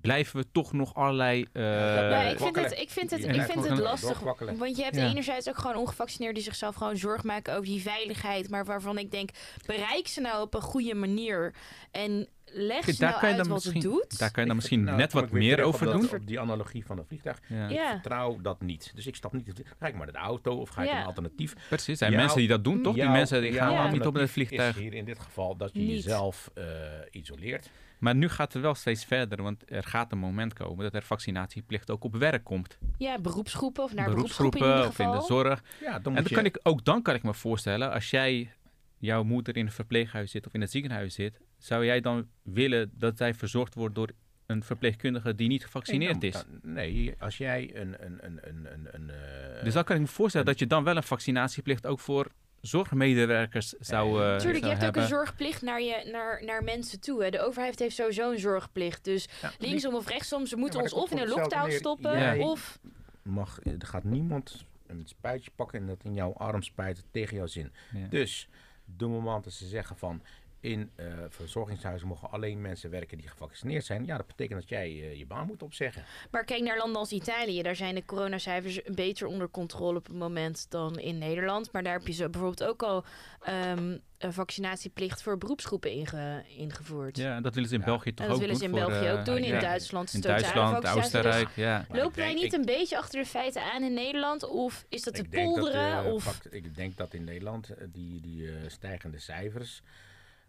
blijven 0.01 0.41
we 0.41 0.47
toch 0.53 0.73
nog 0.73 0.95
allerlei. 0.95 1.47
eh, 1.53 1.63
Ja, 1.63 2.21
ik 2.23 2.39
vind 2.39 2.57
het, 2.57 2.73
ik 2.79 2.91
vind 2.91 3.11
het, 3.11 3.25
ik 3.25 3.43
vind 3.43 3.69
het 3.69 3.79
lastig. 3.79 4.21
Want 4.59 4.77
je 4.77 4.83
hebt 4.83 4.97
Ja. 4.97 5.09
enerzijds 5.09 5.49
ook 5.49 5.59
gewoon 5.59 5.77
ongevaccineerden 5.77 6.35
die 6.43 6.45
zichzelf 6.45 6.75
gewoon 6.75 6.97
zorg 6.97 7.23
maken 7.25 7.53
over 7.53 7.65
die 7.67 7.83
veiligheid. 7.83 8.51
Maar 8.51 8.65
waarvan 8.65 8.99
ik 8.99 9.11
denk, 9.11 9.31
bereik 9.67 10.09
ze 10.09 10.21
nou 10.21 10.43
op 10.43 10.55
een 10.55 10.61
goede 10.63 10.95
manier. 10.95 11.55
En 11.91 12.29
leg 12.53 12.81
Kijk, 12.85 12.95
ze 12.95 13.01
daar 13.01 13.09
nou 13.09 13.21
kan 13.21 13.29
je 13.31 13.35
uit 13.37 13.45
dan 13.45 13.55
wat 13.55 13.65
het 13.65 13.75
misschien- 13.75 13.93
doet. 13.93 14.19
Daar 14.19 14.31
kan 14.31 14.43
je 14.43 14.47
dan 14.49 14.57
misschien 14.57 14.85
nou, 14.85 14.97
net 14.97 15.13
wat 15.13 15.31
weer 15.31 15.41
meer 15.43 15.51
terug 15.57 15.67
over 15.67 15.87
op 15.87 15.93
dat- 15.93 16.11
doen. 16.11 16.21
Op 16.21 16.27
die 16.27 16.41
analogie 16.41 16.87
van 16.87 16.99
een 16.99 17.05
vliegtuig. 17.07 17.41
Ja. 17.49 17.69
Ja. 17.69 17.85
Ik 17.85 17.91
vertrouw 17.93 18.39
dat 18.41 18.61
niet. 18.61 18.93
Dus 18.95 19.07
ik 19.07 19.15
stap 19.17 19.33
niet. 19.33 19.53
Ga 19.79 19.87
ik 19.87 19.95
maar 19.95 20.05
naar 20.05 20.13
de 20.13 20.19
auto 20.19 20.57
of 20.57 20.69
ga 20.69 20.83
ik 20.83 20.89
Ja. 20.89 21.01
een 21.01 21.07
alternatief? 21.07 21.55
Precies, 21.69 21.89
er 21.89 21.97
zijn 21.97 22.11
Jouw- 22.11 22.21
mensen 22.21 22.39
die 22.39 22.49
dat 22.49 22.65
doen, 22.65 22.83
toch? 22.83 22.95
Die 22.95 23.09
mensen 23.09 23.41
die 23.43 23.53
gaan 23.53 23.93
niet 23.93 24.07
op 24.07 24.15
het 24.15 24.31
vliegtuig. 24.31 24.77
Is 24.77 24.83
hier 24.83 24.95
in 24.95 25.05
dit 25.05 25.19
geval 25.19 25.57
dat 25.57 25.71
je 25.73 25.79
Niet. 25.81 25.91
jezelf 25.91 26.51
eh, 26.55 26.65
isoleert. 27.11 27.71
Maar 27.99 28.15
nu 28.15 28.29
gaat 28.29 28.53
het 28.53 28.63
wel 28.63 28.75
steeds 28.75 29.05
verder, 29.05 29.43
want 29.43 29.63
er 29.71 29.83
gaat 29.85 30.13
een 30.13 30.19
moment 30.19 30.53
komen 30.53 30.85
dat 30.85 30.95
er 30.95 31.03
vaccinatieplicht 31.03 31.91
ook 31.91 32.05
op 32.05 32.17
werk 32.17 32.45
komt. 32.45 32.79
Ja, 32.99 33.19
beroepsgroepen 33.19 33.83
of 33.85 33.95
naar 33.95 34.05
beroepsgroepen, 34.11 34.59
Beroepsgroepen 34.61 35.05
in 35.05 35.11
ieder 35.11 35.21
of 35.21 35.33
in 35.33 35.37
de 35.37 35.47
geval. 35.47 35.61
zorg. 35.61 35.63
Ja, 35.93 35.99
dan 35.99 36.17
En 36.17 36.23
dan 36.23 36.25
je... 36.29 36.35
kan 36.35 36.45
ik, 36.45 36.59
ook 36.63 36.85
dan 36.85 37.03
kan 37.03 37.15
ik 37.15 37.23
me 37.23 37.35
voorstellen, 37.35 37.93
als 37.93 38.11
jij 38.11 38.53
jouw 38.99 39.23
moeder 39.23 39.57
in 39.57 39.67
een 39.67 39.73
verpleeghuis 39.73 40.31
zit 40.31 40.47
of 40.47 40.55
in 40.55 40.61
het 40.61 40.71
ziekenhuis 40.71 41.15
zit, 41.15 41.41
zou 41.59 41.85
jij 41.85 42.01
dan 42.01 42.27
willen 42.43 42.91
dat 42.95 43.17
zij 43.17 43.35
verzorgd 43.35 43.75
wordt 43.75 43.95
door 43.95 44.11
een 44.47 44.63
verpleegkundige 44.63 45.35
die 45.35 45.49
niet 45.49 45.65
gevaccineerd 45.65 46.21
Nee, 46.21 46.31
is? 46.31 46.35
dan- 46.63 46.73
Nee, 46.73 47.15
als 47.19 47.37
jij 47.37 47.71
een... 47.77 48.05
een, 48.05 48.19
een, 48.25 48.39
een, 48.43 48.67
een, 48.73 48.89
een 48.93 49.11
eh, 49.11 49.65
Dus 49.65 49.75
dan 49.75 49.85
kan 49.85 49.97
ik 49.97 50.03
me 50.03 50.09
voorstellen 50.09 50.47
dat 50.47 50.59
je 50.59 50.67
dan 50.67 50.85
wel 50.85 50.97
een 50.97 51.03
vaccinatieplicht 51.03 51.87
ook 51.87 52.01
voor 52.01 52.31
zorgmedewerkers 52.67 53.75
zou, 53.81 54.23
eh 54.23 54.37
Tuurlijk, 54.37 54.65
je 54.65 54.71
hebt 54.71 54.83
hebben. 54.83 55.03
ook 55.03 55.09
een 55.09 55.17
zorgplicht 55.17 55.63
naar, 55.63 55.83
je, 55.83 56.09
naar, 56.13 56.45
naar 56.45 56.65
mensen 56.65 57.01
toe. 57.01 57.23
Hè. 57.23 57.31
De 57.31 57.41
overheid 57.41 57.79
heeft 57.79 57.95
sowieso 57.95 58.31
een 58.33 58.39
zorgplicht. 58.39 59.05
Dus 59.05 59.29
ja, 59.43 59.53
linksom 59.59 59.95
of 59.95 60.09
rechtsom, 60.09 60.47
ze 60.47 60.57
moeten 60.57 60.81
ons 60.81 60.93
of 60.93 61.11
in 61.11 61.19
een 61.19 61.29
lockdown 61.29 61.71
stoppen. 61.71 62.39
Of 62.41 62.79
mag, 63.23 63.59
er 63.65 63.87
gaat 63.87 64.05
niemand 64.05 64.65
een 64.87 65.03
spuitje 65.05 65.51
pakken 65.55 65.81
en 65.81 65.87
dat 65.87 66.05
in 66.05 66.15
jouw 66.15 66.33
arm 66.33 66.63
spuiten 66.63 67.05
tegen 67.11 67.37
jouw 67.37 67.47
zin. 67.47 67.73
Ja. 67.93 68.07
Dus 68.09 68.49
de 68.85 69.07
moment 69.07 69.45
dat 69.45 69.53
ze 69.53 69.67
zeggen 69.67 69.97
van 69.97 70.23
in 70.67 70.91
eh, 70.95 71.07
verzorgingshuizen 71.29 72.09
mogen 72.09 72.31
alleen 72.31 72.61
mensen 72.61 72.91
werken 72.91 73.19
die 73.19 73.29
gevaccineerd 73.29 73.85
zijn, 73.85 74.05
ja, 74.07 74.17
dat 74.17 74.27
betekent 74.27 74.61
dat 74.61 74.69
jij 74.69 74.87
eh, 74.89 75.19
je 75.19 75.27
baan 75.27 75.47
moet 75.47 75.63
opzeggen. 75.63 76.05
Maar 76.31 76.45
kijk 76.45 76.63
naar 76.63 76.77
landen 76.79 76.97
als 77.01 77.11
Italië. 77.13 77.63
Daar 77.63 77.77
zijn 77.77 77.95
de 77.95 78.05
coronacijfers 78.05 78.81
beter 78.95 79.27
onder 79.27 79.51
controle 79.51 79.99
op 79.99 80.07
het 80.07 80.17
moment 80.17 80.67
dan 80.71 80.99
in 80.99 81.19
Nederland. 81.19 81.73
Maar 81.73 81.83
daar 81.83 81.93
heb 81.99 82.07
je 82.07 82.13
zo 82.13 82.29
bijvoorbeeld 82.29 82.69
ook 82.71 82.83
al 82.83 83.05
ehm, 83.43 83.97
een 84.19 84.33
vaccinatieplicht 84.33 85.23
voor 85.23 85.39
beroepsgroepen 85.39 85.91
inge- 85.93 86.45
ingevoerd. 86.57 87.17
Ja, 87.17 87.41
dat 87.41 87.55
willen 87.55 87.69
ze 87.69 87.75
in 87.75 87.81
Ja. 87.81 87.87
België 87.87 88.15
toch 88.15 88.27
en 88.27 88.33
dat 88.33 88.35
ook 88.35 88.41
willen 88.41 88.57
ze 88.57 88.67
doen. 88.69 88.75
in 88.79 88.83
voor, 88.83 88.91
België 88.93 89.07
eh, 89.09 89.19
ook 89.19 89.25
doen. 89.25 89.37
In 89.37 89.45
ja. 89.55 89.61
Duitsland 89.61 90.09
is 90.09 90.15
In 90.15 90.21
Duitsland, 90.21 90.71
vaccinatie. 90.71 90.95
Dus 91.01 91.05
Oostenrijk, 91.05 91.49
ja. 91.57 91.87
Lopen 91.93 92.19
wij 92.19 92.35
niet 92.35 92.43
ik- 92.45 92.53
een 92.53 92.65
beetje 92.65 92.97
achter 92.99 93.21
de 93.21 93.27
feiten 93.27 93.63
aan 93.63 93.83
in 93.83 93.95
Nederland? 93.95 94.49
Of 94.49 94.85
is 94.89 95.03
dat 95.03 95.15
te 95.15 95.23
dat, 95.23 95.31
polderen? 95.31 96.05
eh, 96.05 96.13
of... 96.13 96.41
ik 96.51 96.75
denk 96.77 96.97
dat 96.97 97.15
in 97.15 97.25
Nederland 97.25 97.69
eh, 97.69 97.87
die, 97.93 98.21
die 98.21 98.49
eh, 98.49 98.55
stijgende 98.67 99.19
cijfers 99.19 99.83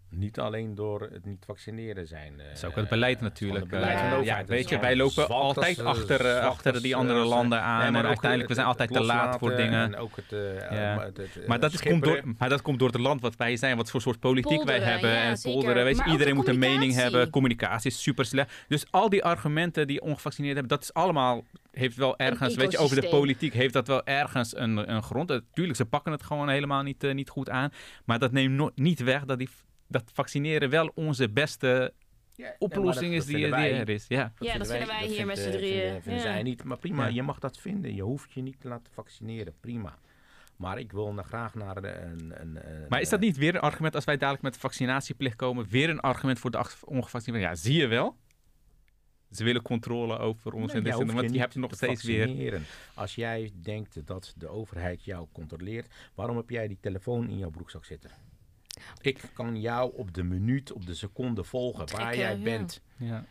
niet 0.10 0.40
alleen 0.40 0.76
door 0.76 1.02
het 1.02 1.26
niet 1.26 1.44
vaccineren 1.46 2.08
zijn. 2.08 2.40
eh, 2.40 2.46
Dat 2.48 2.56
is 2.58 2.64
ook 2.66 2.76
het 2.76 2.90
beleid 2.90 3.22
natuurlijk. 3.22 3.60
het 3.60 3.70
beleid 3.70 3.92
Ja. 4.00 4.00
van 4.00 4.10
de 4.10 4.16
eh, 4.16 4.26
ja, 4.26 4.46
weet 4.46 4.70
je, 4.70 4.80
wij 4.80 4.96
lopen 4.96 5.28
altijd 5.28 5.80
achter, 5.80 6.26
eh, 6.26 6.46
achter 6.46 6.82
die 6.82 6.96
andere 6.96 7.24
landen 7.26 7.62
aan. 7.62 7.82
nee, 7.82 7.92
maar 7.92 8.02
en 8.02 8.08
uiteindelijk, 8.08 8.50
we 8.50 8.56
zijn 8.56 8.68
altijd 8.68 8.94
te 8.94 9.02
laat 9.04 9.38
voor 9.40 9.56
dingen. 9.56 9.84
En 9.84 9.96
ook 9.96 10.16
het, 10.16 10.26
Ja. 10.70 11.00
het, 11.00 11.18
het, 11.18 11.48
Maar 11.48 11.60
dat, 11.60 11.74
is, 11.74 11.82
komt 11.82 12.04
door, 12.04 12.22
maar 12.38 12.50
dat 12.50 12.62
komt 12.62 12.80
door 12.80 12.88
het 12.88 13.00
land 13.00 13.22
wat 13.22 13.36
wij 13.36 13.58
zijn, 13.58 13.78
wat 13.78 13.90
voor 13.92 14.02
soort 14.02 14.20
politiek 14.20 14.64
wij 14.64 14.80
hebben. 14.80 15.10
ja, 15.10 15.22
en 15.22 15.38
polderen, 15.42 15.84
weet 15.84 15.98
je, 15.98 16.04
iedereen 16.12 16.34
de 16.34 16.40
moet 16.40 16.48
een 16.48 16.60
mening 16.60 16.94
hebben. 16.94 17.30
Communicatie 17.30 17.92
is 17.92 18.02
super 18.02 18.26
slecht. 18.26 18.66
Dus 18.68 18.86
al 18.92 19.10
die 19.10 19.24
argumenten 19.24 19.88
die 19.88 20.02
ongevaccineerd 20.02 20.54
hebben, 20.58 20.78
dat 20.78 20.84
is 20.84 20.94
allemaal, 20.94 21.44
heeft 21.72 21.96
wel 21.98 22.18
ergens, 22.18 22.56
weet 22.56 22.72
je, 22.72 22.78
over 22.78 23.02
de 23.02 23.08
politiek 23.08 23.54
heeft 23.54 23.74
dat 23.74 23.88
wel 23.88 24.06
ergens 24.06 24.56
een, 24.58 24.92
een 24.94 25.04
grond. 25.04 25.30
Natuurlijk, 25.30 25.78
ze 25.78 25.86
pakken 25.86 26.12
het 26.12 26.24
gewoon 26.24 26.50
helemaal 26.50 26.82
niet, 26.84 27.14
niet 27.14 27.30
goed 27.30 27.50
aan. 27.50 27.72
Maar 28.06 28.20
dat 28.20 28.32
neemt 28.32 28.54
no- 28.56 28.72
niet 28.76 29.00
weg 29.00 29.26
dat, 29.26 29.38
die, 29.38 29.50
dat 29.88 30.04
vaccineren 30.14 30.70
wel 30.70 30.92
onze 30.96 31.30
beste 31.30 31.94
Ja, 32.36 32.56
oplossing 32.60 33.12
dat- 33.14 33.20
is 33.20 33.26
dat 33.32 33.36
die, 33.36 33.46
die 33.46 33.56
er 33.56 33.90
is. 33.90 34.06
Ja. 34.08 34.34
Ja, 34.40 34.58
dat 34.58 34.68
vinden 34.68 34.88
wij 34.88 35.08
hier 35.08 35.26
met 35.26 35.38
z'n 35.38 35.48
eh, 35.48 35.52
drieën. 35.54 35.82
Vinden, 35.82 36.02
vinden 36.02 36.22
Ja. 36.24 36.28
zij 36.32 36.44
niet. 36.44 36.64
Maar 36.64 36.78
prima, 36.78 37.06
Ja. 37.08 37.14
je 37.14 37.24
mag 37.24 37.40
dat 37.40 37.58
vinden. 37.60 37.96
Je 37.96 38.02
hoeft 38.04 38.32
je 38.32 38.42
niet 38.42 38.60
te 38.60 38.68
laten 38.68 38.94
vaccineren. 38.94 39.54
Prima. 39.60 39.98
Maar 40.56 40.80
ik 40.80 40.92
wil 40.92 41.14
graag 41.18 41.54
naar 41.56 41.82
de- 41.82 41.88
een, 42.02 42.42
een, 42.42 42.70
een... 42.70 42.86
Maar 42.90 43.02
is 43.02 43.10
dat 43.10 43.20
niet 43.20 43.38
weer 43.38 43.56
een 43.56 43.62
argument 43.62 43.96
als 43.96 44.06
wij 44.06 44.18
dadelijk 44.18 44.44
met 44.44 44.58
vaccinatieplicht 44.58 45.36
komen? 45.36 45.68
Weer 45.70 45.90
een 45.90 46.00
argument 46.00 46.40
voor 46.40 46.52
de 46.52 46.66
ongevaccineerden? 46.86 47.50
Ja, 47.50 47.56
zie 47.56 47.76
je 47.76 47.88
wel. 47.88 48.16
Ze 49.32 49.44
willen 49.44 49.62
controle 49.62 50.18
over 50.18 50.54
ons. 50.54 50.66
Nee, 50.74 50.76
en 50.76 50.84
dit 50.84 51.14
want 51.14 51.34
je 51.34 51.40
hebt 51.40 51.56
nog 51.56 51.70
te 51.70 51.76
steeds 51.76 52.04
weer... 52.04 52.26
vaccineren. 52.26 52.64
Als 52.94 53.16
jij 53.16 53.52
denkt 53.62 54.08
dat 54.08 54.34
de 54.38 54.48
overheid 54.48 55.04
jou 55.04 55.28
controleert, 55.32 55.94
waarom 56.16 56.38
heb 56.38 56.50
jij 56.50 56.68
die 56.68 56.78
telefoon 56.82 57.30
in 57.30 57.38
jouw 57.38 57.50
broekzak 57.50 57.86
zitten? 57.86 58.10
Ik 59.02 59.30
kan 59.34 59.62
jou 59.62 59.92
op 59.96 60.14
de 60.14 60.24
minuut, 60.24 60.72
op 60.72 60.86
de 60.86 60.94
seconde 60.94 61.44
volgen 61.44 61.78
waar 61.78 61.88
Trekken, 61.88 62.18
jij 62.18 62.40
bent. 62.40 62.82
Ja. 62.98 63.26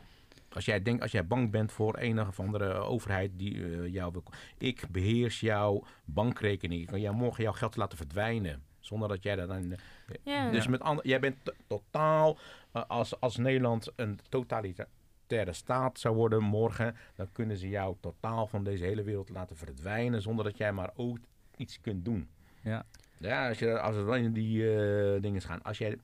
Als 0.49 0.65
jij, 0.65 0.83
denkt, 0.83 1.03
als 1.03 1.12
jij 1.12 1.26
bang 1.26 1.50
bent 1.50 1.73
voor 1.73 1.99
een 1.99 2.21
of 2.21 2.41
andere 2.41 2.73
overheid 2.73 3.31
die 3.37 3.65
eh, 3.65 3.93
jou 3.93 4.12
wil... 4.12 4.23
Ik 4.59 4.85
beheers 4.91 5.41
jouw 5.41 5.85
bankrekening. 6.05 6.81
Ik 6.81 6.87
kan 6.87 7.00
jou 7.00 7.15
morgen 7.15 7.43
jouw 7.43 7.53
geld 7.53 7.76
laten 7.76 7.99
verdwijnen. 7.99 8.62
Zonder 8.81 9.09
dat 9.09 9.23
jij 9.23 9.37
dat 9.37 9.49
dan... 9.49 9.76
Ja. 10.23 10.50
Dus 10.50 10.67
met 10.67 10.81
andere, 10.81 11.09
jij 11.09 11.21
bent 11.21 11.37
totaal... 11.67 12.38
eh, 12.73 12.83
als, 12.87 13.21
als 13.21 13.37
Nederland 13.37 13.93
een 13.97 14.19
totalitaire 14.29 15.53
staat 15.53 15.99
zou 15.99 16.15
worden 16.15 16.43
morgen... 16.43 16.97
dan 17.15 17.33
kunnen 17.33 17.57
ze 17.57 17.69
jou 17.69 17.97
totaal 18.00 18.47
van 18.47 18.65
deze 18.65 18.85
hele 18.85 19.03
wereld 19.03 19.29
laten 19.29 19.57
verdwijnen... 19.57 20.23
zonder 20.23 20.45
dat 20.45 20.57
jij 20.57 20.73
maar 20.73 20.91
ook 20.95 21.19
iets 21.57 21.81
kunt 21.81 22.05
doen. 22.05 22.29
Ja. 22.62 22.87
Ja, 23.19 23.49
als, 23.49 23.59
je, 23.59 23.81
als 23.81 23.97
het 23.97 24.07
dan 24.07 24.17
in 24.17 24.33
die 24.33 24.77
eh, 24.77 25.23
dingen 25.23 25.41
gaan. 25.41 25.63
Als 25.63 25.79
jij 25.79 25.99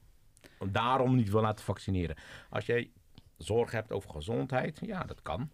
daarom 0.70 1.16
niet 1.16 1.30
wil 1.30 1.40
laten 1.40 1.64
vaccineren. 1.64 2.16
Als 2.50 2.66
jij 2.66 2.90
zorg 3.38 3.70
hebt 3.70 3.92
over 3.92 4.10
gezondheid, 4.10 4.78
ja, 4.80 5.02
dat 5.04 5.22
kan. 5.22 5.50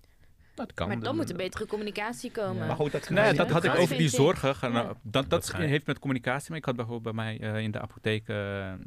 Dat 0.59 0.75
kan. 0.75 0.89
maar 0.89 1.01
dan 1.01 1.17
moet 1.17 1.31
er 1.31 1.37
betere 1.37 1.67
communicatie 1.67 2.31
komen. 2.31 2.67
Maar 2.67 2.77
goed, 2.77 2.93
dat, 2.93 3.11
Nee, 3.11 3.25
dat 3.25 3.37
dat 3.37 3.51
had 3.51 3.65
ik 3.65 3.75
over 3.75 3.97
die 3.97 4.09
zorgen. 4.09 4.55
Ja. 4.61 4.69
nou, 4.69 4.95
Dat, 5.03 5.31
dat, 5.31 5.53
heeft 5.53 5.87
met 5.87 5.99
communicatie. 5.99 6.49
Maar 6.49 6.59
ik 6.59 6.65
had 6.65 6.77
bijvoorbeeld 6.77 7.17
bij 7.17 7.25
mij 7.25 7.41
eh, 7.41 7.63
in 7.63 7.71
de 7.71 7.81
apotheek 7.81 8.29
eh, 8.29 8.73
eh, 8.73 8.79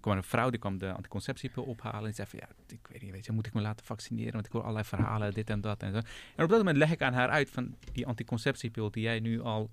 kwam 0.00 0.16
een 0.16 0.22
vrouw 0.22 0.50
die 0.50 0.58
kwam 0.58 0.78
de 0.78 0.92
anticonceptiepil 0.92 1.62
ophalen. 1.62 2.08
En 2.08 2.14
zei 2.14 2.28
van 2.28 2.38
ja, 2.42 2.48
ik 2.74 2.88
weet 2.92 3.02
niet, 3.02 3.10
weet 3.10 3.26
je, 3.26 3.32
moet 3.32 3.46
ik 3.46 3.54
me 3.54 3.60
laten 3.60 3.86
vaccineren? 3.86 4.32
Want 4.32 4.46
ik 4.46 4.52
hoor 4.52 4.60
allerlei 4.60 4.84
verhalen, 4.84 5.34
dit 5.34 5.50
en 5.50 5.60
dat 5.60 5.82
en 5.82 5.92
zo. 5.92 6.00
En 6.36 6.44
op 6.44 6.50
dat 6.50 6.58
moment 6.58 6.76
leg 6.76 6.90
ik 6.90 7.02
aan 7.02 7.12
haar 7.12 7.28
uit 7.28 7.50
van 7.50 7.74
die 7.92 8.06
anticonceptiepil 8.06 8.90
die 8.90 9.02
jij 9.02 9.20
nu 9.20 9.40
al 9.40 9.70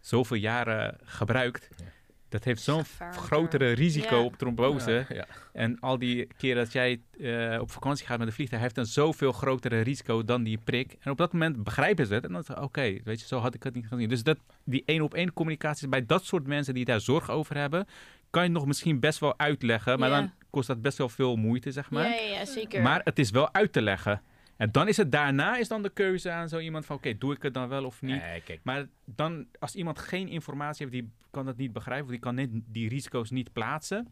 zoveel 0.00 0.36
jaren 0.36 0.98
gebruikt. 1.02 1.68
Ja. 1.76 1.84
Dat 2.28 2.44
heeft 2.44 2.62
zo'n 2.62 2.84
grotere 3.12 3.72
risico 3.72 4.16
Ja. 4.16 4.22
op 4.22 4.36
trombose. 4.36 4.90
Ja, 5.08 5.14
ja. 5.16 5.26
En 5.52 5.80
al 5.80 5.98
die 5.98 6.26
keer 6.36 6.54
dat 6.54 6.72
jij 6.72 7.00
eh, 7.20 7.60
op 7.60 7.70
vakantie 7.70 8.06
gaat 8.06 8.18
met 8.18 8.26
een 8.26 8.32
vliegtuig, 8.32 8.62
heeft 8.62 8.76
een 8.76 8.86
zoveel 8.86 9.32
grotere 9.32 9.80
risico 9.80 10.24
dan 10.24 10.42
die 10.42 10.58
prik. 10.64 10.96
En 11.00 11.10
op 11.10 11.16
dat 11.18 11.32
moment 11.32 11.62
begrijpen 11.64 12.06
ze 12.06 12.14
het. 12.14 12.24
En 12.24 12.32
dan 12.32 12.42
zeggen 12.44 12.64
oké, 12.64 12.98
weet 13.04 13.20
je, 13.20 13.26
zo 13.26 13.38
had 13.38 13.54
ik 13.54 13.62
het 13.62 13.74
niet 13.74 13.86
gezien. 13.86 14.08
Dus 14.08 14.22
dat, 14.22 14.38
die 14.64 14.82
één 14.86 15.02
op 15.02 15.14
één 15.14 15.32
communicatie 15.32 15.88
bij 15.88 16.06
dat 16.06 16.24
soort 16.24 16.46
mensen 16.46 16.74
die 16.74 16.84
daar 16.84 17.00
zorg 17.00 17.30
over 17.30 17.56
hebben, 17.56 17.86
kan 18.30 18.42
je 18.42 18.48
nog 18.50 18.66
misschien 18.66 19.00
best 19.00 19.18
wel 19.18 19.38
uitleggen. 19.38 19.98
Maar 19.98 20.08
Ja. 20.08 20.14
dan 20.20 20.32
kost 20.50 20.66
dat 20.68 20.82
best 20.82 20.98
wel 20.98 21.08
veel 21.08 21.36
moeite, 21.36 21.70
zeg 21.72 21.90
maar. 21.90 22.08
Ja, 22.30 22.44
zeker. 22.44 22.82
Maar 22.82 23.00
het 23.04 23.18
is 23.18 23.30
wel 23.30 23.54
uit 23.54 23.72
te 23.72 23.82
leggen. 23.82 24.22
En 24.60 24.72
dan 24.72 24.88
is 24.88 24.96
het 24.96 25.12
daarna 25.12 25.56
is 25.56 25.68
dan 25.68 25.82
de 25.82 25.90
keuze 25.90 26.30
aan 26.30 26.48
zo 26.48 26.58
iemand 26.58 26.86
van 26.86 26.96
oké, 26.96 27.18
doe 27.18 27.34
ik 27.34 27.42
het 27.42 27.54
dan 27.54 27.68
wel 27.68 27.84
of 27.84 28.02
niet? 28.02 28.20
Nee, 28.20 28.60
Maar 28.62 28.88
dan, 29.04 29.46
als 29.58 29.74
iemand 29.74 29.98
geen 29.98 30.28
informatie 30.28 30.86
heeft, 30.86 31.02
die 31.02 31.12
kan 31.30 31.44
dat 31.44 31.56
niet 31.56 31.72
begrijpen, 31.72 32.04
of 32.04 32.10
die 32.10 32.20
kan 32.20 32.62
die 32.66 32.88
risico's 32.88 33.30
niet 33.30 33.52
plaatsen. 33.52 34.08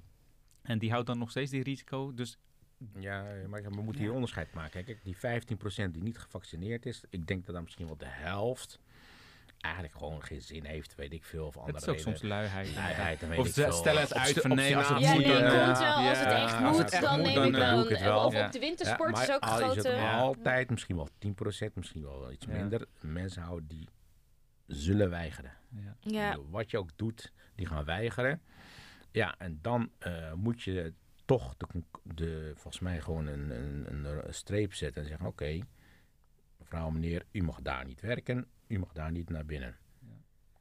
En 0.62 0.78
die 0.78 0.90
houdt 0.90 1.06
dan 1.06 1.18
nog 1.18 1.30
steeds 1.30 1.50
die 1.50 1.62
risico. 1.62 2.14
Dus 2.14 2.38
ja, 2.98 3.26
maar 3.48 3.62
we 3.62 3.82
moeten 3.82 4.02
hier 4.02 4.12
onderscheid 4.12 4.52
maken. 4.52 4.84
Kijk, 4.84 5.04
die 5.04 5.16
15% 5.16 5.90
die 5.90 6.02
niet 6.02 6.18
gevaccineerd 6.18 6.86
is, 6.86 7.04
ik 7.10 7.26
denk 7.26 7.44
dat 7.44 7.54
dan 7.54 7.64
misschien 7.64 7.86
wel 7.86 7.96
de 7.96 8.08
helft 8.08 8.80
eigenlijk 9.60 9.94
gewoon 9.94 10.22
geen 10.22 10.42
zin 10.42 10.64
heeft, 10.64 10.94
weet 10.94 11.12
ik 11.12 11.24
veel, 11.24 11.46
of 11.46 11.56
andere 11.56 11.72
het 11.78 11.82
is 11.82 11.88
ook 11.88 11.96
redenen. 11.96 12.18
soms 12.18 12.30
luiheid. 12.30 12.74
Luiheid, 12.74 13.20
dan 13.20 13.28
weet 13.28 13.38
Of 13.38 13.46
ik 13.46 13.52
ze 13.52 13.62
veel. 13.62 13.72
stellen 13.72 14.00
het 14.00 14.14
uit 14.14 14.38
van 14.40 14.54
nee, 14.54 14.76
als 14.76 14.84
straat 14.84 15.00
het 15.00 15.08
ja, 15.08 15.14
moet, 15.14 15.24
dan, 15.24 15.34
komt 15.42 15.78
eh, 15.78 15.78
wel. 15.78 16.08
Als 16.08 16.18
het 16.18 16.28
echt 16.28 16.52
als 16.62 16.76
moet, 16.76 16.78
het 16.78 16.92
echt 16.92 17.02
dan 17.02 17.16
moet, 17.18 17.26
neem 17.26 17.34
dan, 17.34 17.46
ik 17.46 17.54
eh, 17.54 17.58
wel. 17.60 17.74
doe 17.74 17.84
ik 17.84 17.90
het 17.90 18.00
wel. 18.00 18.24
Of 18.24 18.44
op 18.44 18.52
de 18.52 18.58
wintersport 18.58 19.16
Ja, 19.16 19.22
is 19.22 19.30
ook 19.30 19.40
maar 19.40 19.50
al 19.50 19.70
is 19.70 19.76
het 19.76 19.86
grote... 19.86 20.00
altijd 20.02 20.70
misschien 20.70 20.96
wel 20.96 21.08
10%, 21.68 21.72
misschien 21.74 22.02
wel 22.02 22.32
iets 22.32 22.46
Ja. 22.46 22.52
minder. 22.52 22.86
Mensen 23.00 23.42
houden 23.42 23.68
die 23.68 23.88
zullen 24.66 25.10
weigeren. 25.10 25.52
Ja. 25.68 25.96
Ja, 26.00 26.36
Wat 26.50 26.70
je 26.70 26.78
ook 26.78 26.90
doet, 26.96 27.32
die 27.54 27.66
gaan 27.66 27.84
weigeren. 27.84 28.42
Ja, 29.10 29.34
en 29.38 29.58
dan 29.62 29.90
eh, 29.98 30.32
moet 30.32 30.62
je 30.62 30.92
toch 31.24 31.54
de, 31.56 31.66
de, 32.02 32.50
volgens 32.54 32.78
mij 32.82 33.00
gewoon 33.00 33.26
een, 33.26 33.50
een, 33.50 33.86
een, 33.88 34.26
een 34.26 34.34
streep 34.34 34.74
zetten 34.74 35.02
en 35.02 35.08
zeggen: 35.08 35.26
Oké, 35.26 35.58
mevrouw, 36.58 36.90
meneer, 36.90 37.24
u 37.32 37.42
mag 37.42 37.62
daar 37.62 37.84
niet 37.84 38.00
werken, 38.00 38.46
u 38.68 38.78
mag 38.78 38.92
daar 38.92 39.10
niet 39.10 39.30
naar 39.30 39.44
binnen. 39.44 39.76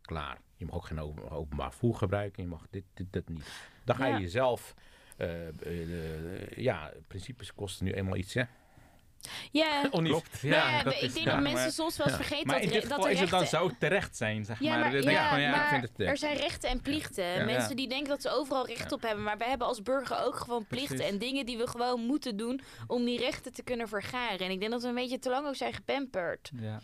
Klaar. 0.02 0.38
Je 0.56 0.66
mag 0.66 0.76
ook 0.76 0.86
geen 0.86 1.00
open- 1.00 1.30
openbaar 1.32 1.74
voer 1.74 1.96
gebruiken, 1.96 2.44
je 2.44 2.50
mag 2.50 2.66
dit, 2.70 2.84
dit, 2.94 3.08
dat 3.14 3.28
niet. 3.30 3.46
Dan 3.86 3.96
ga 3.96 4.06
je 4.06 4.14
Ja. 4.14 4.20
jezelf. 4.20 4.74
eh, 5.18 5.48
eh, 5.48 6.58
ja, 6.58 6.92
principes 7.08 7.54
kosten 7.54 7.86
nu 7.86 7.92
eenmaal 7.92 8.16
iets, 8.16 8.34
hè? 8.34 8.44
ja. 9.52 9.82
Of 9.92 10.00
niet? 10.02 10.12
Klopt. 10.12 10.40
Ja, 10.40 10.70
Ja, 10.70 10.84
dat 10.84 10.94
ik 10.94 11.02
is, 11.02 11.14
denk 11.14 11.26
ja, 11.26 11.32
dat 11.34 11.42
mensen 11.42 11.62
maar, 11.62 11.72
soms 11.72 11.98
wel 11.98 12.08
eens 12.08 12.16
vergeten 12.16 12.48
maar 12.48 12.56
dat, 12.56 12.64
in 12.66 12.72
dit 12.72 12.82
dat 12.82 12.92
geval 12.92 13.06
er 13.06 13.12
is 13.12 13.20
het 13.20 13.30
dan 13.30 13.46
zou 13.48 13.74
terecht 13.80 14.16
zijn, 14.18 14.46
zeg 14.46 14.60
Ja, 14.60 14.78
maar. 14.78 14.96
ja, 14.96 15.30
van, 15.30 15.42
ja, 15.42 15.52
maar 15.52 15.62
ik 15.64 15.68
vind 15.70 15.82
het... 15.98 16.08
er 16.08 16.18
zijn 16.18 16.36
rechten 16.38 16.70
en 16.70 16.82
plichten. 16.82 17.24
Ja. 17.26 17.44
Mensen 17.46 17.70
Ja. 17.70 17.76
die 17.76 17.88
denken 17.88 18.08
dat 18.10 18.22
ze 18.22 18.30
overal 18.30 18.68
recht 18.68 18.92
op 18.92 19.02
hebben. 19.02 19.24
Maar 19.24 19.38
wij 19.38 19.48
hebben 19.50 19.68
als 19.68 19.82
burger 19.82 20.24
ook 20.26 20.36
gewoon 20.36 20.66
plichten 20.66 20.96
Precies. 20.96 21.14
en 21.14 21.20
dingen 21.20 21.46
die 21.46 21.58
we 21.58 21.68
gewoon 21.68 22.02
moeten 22.06 22.38
doen 22.38 22.62
om 22.88 23.06
die 23.06 23.20
rechten 23.20 23.54
te 23.54 23.64
kunnen 23.64 23.88
vergaren. 23.88 24.40
En 24.40 24.52
ik 24.52 24.60
denk 24.60 24.72
dat 24.72 24.82
we 24.82 24.88
een 24.88 24.96
beetje 24.96 25.20
te 25.20 25.30
lang 25.30 25.48
ook 25.48 25.56
zijn 25.56 25.74
gepamperd. 25.74 26.52
ja. 26.60 26.80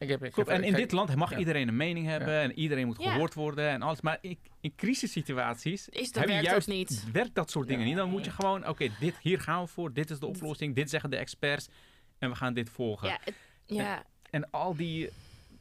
Ik 0.00 0.08
heb, 0.08 0.24
ik 0.24 0.32
Klopt, 0.32 0.48
heb- 0.48 0.58
en 0.58 0.64
in 0.64 0.70
ik- 0.72 0.76
dit 0.76 0.92
land 0.92 1.14
mag 1.16 1.30
Ja. 1.30 1.38
iedereen 1.38 1.68
een 1.68 1.76
mening 1.76 2.06
hebben 2.06 2.40
en 2.40 2.52
iedereen 2.58 2.86
moet 2.86 3.02
Ja. 3.02 3.10
gehoord 3.12 3.34
worden 3.34 3.68
en 3.68 3.82
alles. 3.82 4.00
Maar 4.00 4.18
in, 4.20 4.38
in 4.60 4.74
crisissituaties 4.76 5.88
Is, 5.88 6.08
je 6.08 6.26
werkt 6.26 6.44
juist, 6.44 6.66
dat 6.66 6.76
niet. 6.76 7.04
werkt 7.12 7.34
dat 7.34 7.50
soort 7.50 7.66
dingen 7.68 7.82
Ja. 7.82 7.88
niet. 7.88 7.96
Dan 7.96 8.10
moet 8.10 8.24
je 8.24 8.30
gewoon, 8.30 8.68
oké, 8.68 8.88
dit 9.00 9.14
hier 9.22 9.40
gaan 9.40 9.62
we 9.62 9.68
voor, 9.68 9.92
dit 9.92 10.10
is 10.10 10.18
de 10.18 10.26
oplossing, 10.26 10.74
dit 10.74 10.90
zeggen 10.90 11.10
de 11.10 11.16
experts 11.16 11.68
en 12.18 12.30
we 12.30 12.36
gaan 12.36 12.54
dit 12.54 12.70
volgen. 12.70 13.08
Ja, 13.08 13.18
het- 13.24 13.34
ja. 13.66 14.04
En 14.30 14.50
al 14.50 14.76
die, 14.76 15.08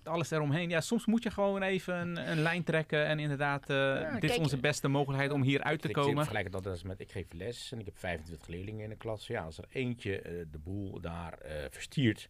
alles 0.03 0.31
eromheen, 0.31 0.69
ja, 0.69 0.81
soms 0.81 1.05
moet 1.05 1.24
je 1.24 1.31
gewoon 1.31 1.62
even 1.62 1.96
een, 1.96 2.31
een 2.31 2.41
lijn 2.41 2.63
trekken 2.63 3.05
en 3.05 3.19
inderdaad, 3.19 3.69
eh, 3.69 4.13
dit 4.19 4.29
is 4.31 4.38
onze 4.38 4.58
beste 4.58 4.88
mogelijkheid 4.88 5.31
om 5.31 5.41
hier 5.41 5.62
uit 5.63 5.81
te 5.81 5.88
Ik 5.88 5.93
komen. 5.93 6.15
vergelijk 6.24 6.51
dat 6.51 6.65
eens 6.65 6.84
met, 6.84 7.00
ik 7.00 7.12
geef 7.12 7.25
les 7.34 7.72
en 7.72 7.79
ik 7.79 7.86
heb 7.86 7.98
25 7.98 8.48
leerlingen 8.48 8.84
in 8.84 8.89
de 8.89 8.96
klas. 8.98 9.27
Ja, 9.27 9.43
als 9.43 9.58
er 9.58 9.65
eentje 9.72 10.22
eh, 10.22 10.31
de 10.51 10.58
boel 10.58 11.00
daar 11.01 11.34
eh, 11.34 11.65
verstiert. 11.69 12.29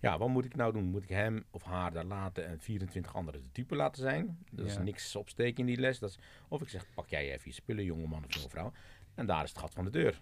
Ja, 0.00 0.18
wat 0.18 0.28
moet 0.28 0.44
ik 0.44 0.56
nou 0.56 0.72
doen? 0.72 0.84
Moet 0.84 1.02
ik 1.02 1.08
hem 1.08 1.44
of 1.50 1.62
haar 1.62 1.92
daar 1.92 2.04
laten 2.04 2.46
en 2.46 2.60
24 2.60 3.14
anderen 3.14 3.42
de 3.42 3.52
type 3.52 3.76
laten 3.76 4.02
zijn? 4.02 4.38
Dat 4.50 4.66
is 4.66 4.74
Ja. 4.74 4.82
niks 4.82 5.16
opsteken 5.16 5.58
in 5.60 5.66
die 5.66 5.78
les. 5.78 5.98
Dat 5.98 6.10
is, 6.10 6.18
of 6.48 6.62
ik 6.62 6.68
zeg, 6.68 6.86
pak 6.94 7.08
jij 7.08 7.32
even 7.32 7.42
je 7.44 7.52
spullen, 7.52 7.84
jongeman 7.84 8.24
of 8.24 8.34
jonge 8.34 8.48
vrouw. 8.48 8.72
En 9.14 9.26
daar 9.26 9.42
is 9.44 9.50
het 9.50 9.58
gat 9.58 9.74
van 9.74 9.84
de 9.84 9.90
deur. 9.90 10.20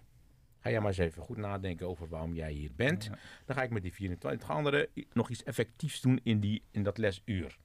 Ga 0.59 0.69
jij 0.69 0.79
maar 0.79 0.87
eens 0.89 0.97
even 0.97 1.21
goed 1.21 1.37
nadenken 1.37 1.87
over 1.87 2.07
waarom 2.07 2.33
jij 2.33 2.51
hier 2.51 2.71
bent. 2.75 3.03
Ja. 3.03 3.17
Dan 3.45 3.55
ga 3.55 3.63
ik 3.63 3.69
met 3.69 3.81
die 3.81 3.93
24 3.93 4.49
anderen 4.49 4.87
nog 5.13 5.29
iets 5.29 5.43
effectiefs 5.43 6.01
doen 6.01 6.19
in, 6.23 6.39
die, 6.39 6.63
in 6.71 6.83
dat 6.83 6.97
lesuur. 6.97 7.57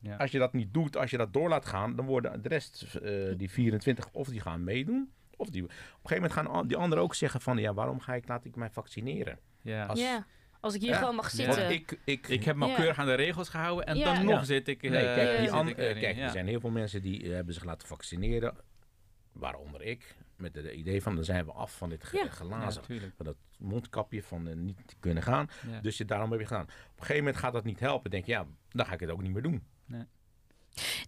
Ja. 0.00 0.16
Als 0.16 0.30
je 0.30 0.38
dat 0.38 0.52
niet 0.52 0.74
doet, 0.74 0.96
als 0.96 1.10
je 1.10 1.16
dat 1.16 1.32
door 1.32 1.48
laat 1.48 1.66
gaan, 1.66 1.96
dan 1.96 2.06
worden 2.06 2.42
de 2.42 2.48
rest, 2.48 2.94
eh, 2.94 3.38
die 3.38 3.50
24, 3.50 4.08
of 4.12 4.28
die 4.28 4.40
gaan 4.40 4.64
meedoen. 4.64 5.12
Of 5.36 5.48
die, 5.50 5.62
op 5.62 5.68
een 5.70 5.74
gegeven 6.02 6.14
moment 6.30 6.32
gaan 6.32 6.68
die 6.68 6.76
anderen 6.76 7.04
ook 7.04 7.14
zeggen 7.14 7.40
van, 7.40 7.58
ja, 7.58 7.74
waarom 7.74 8.00
ga 8.00 8.14
ik, 8.14 8.28
laat 8.28 8.44
ik 8.44 8.56
mij 8.56 8.70
vaccineren? 8.70 9.38
Ja. 9.60 9.86
Als- 9.86 10.00
ja. 10.00 10.26
Als 10.62 10.74
ik 10.74 10.80
hier 10.80 10.90
Ja. 10.90 10.98
gewoon 10.98 11.14
mag 11.14 11.30
zitten. 11.30 11.70
ik, 11.70 11.98
ik, 12.04 12.28
Ik 12.28 12.44
heb 12.44 12.56
me 12.56 12.66
Ja. 12.66 12.74
keurig 12.74 12.98
aan 12.98 13.06
de 13.06 13.14
regels 13.14 13.48
gehouden 13.48 13.86
en 13.86 13.96
Ja. 13.96 14.04
dan 14.14 14.24
nog 14.24 14.34
Ja. 14.34 14.44
zit 14.44 14.68
ik... 14.68 14.82
nee, 14.82 14.90
eh, 15.06 15.14
kijk, 15.14 15.30
die 15.36 15.46
zit 15.46 15.50
an- 15.56 15.68
ik 15.68 15.76
eh, 15.78 15.84
erin, 15.88 16.02
kijk 16.02 16.16
er 16.18 16.30
zijn 16.30 16.46
heel 16.46 16.60
veel 16.60 16.70
mensen 16.70 17.02
die 17.02 17.24
eh, 17.24 17.30
hebben 17.32 17.54
zich 17.54 17.64
laten 17.64 17.88
vaccineren, 17.88 18.54
waaronder 19.32 19.82
ik, 19.82 20.16
met 20.36 20.54
het 20.54 20.66
idee 20.72 21.02
van, 21.02 21.14
dan 21.14 21.24
zijn 21.24 21.44
we 21.44 21.52
af 21.52 21.76
van 21.76 21.88
dit 21.88 22.04
ge- 22.04 22.26
glazen, 22.30 22.82
van 23.16 23.26
dat 23.26 23.36
mondkapje 23.58 24.22
van 24.22 24.48
eh, 24.48 24.54
niet 24.54 24.88
te 24.88 24.94
kunnen 25.00 25.22
gaan. 25.22 25.46
Ja. 25.70 25.80
Dus 25.80 25.96
je, 25.98 26.04
daarom 26.04 26.30
heb 26.30 26.40
je 26.40 26.46
gedaan. 26.46 26.62
Op 26.64 26.68
een 26.70 26.92
gegeven 26.98 27.16
moment 27.16 27.36
gaat 27.36 27.52
dat 27.52 27.64
niet 27.64 27.80
helpen. 27.80 28.10
denk 28.10 28.24
je, 28.26 28.32
ja, 28.32 28.46
dan 28.68 28.86
ga 28.86 28.92
ik 28.92 29.00
het 29.00 29.10
ook 29.10 29.22
niet 29.22 29.32
meer 29.32 29.42
doen. 29.42 29.62
Of 29.92 29.96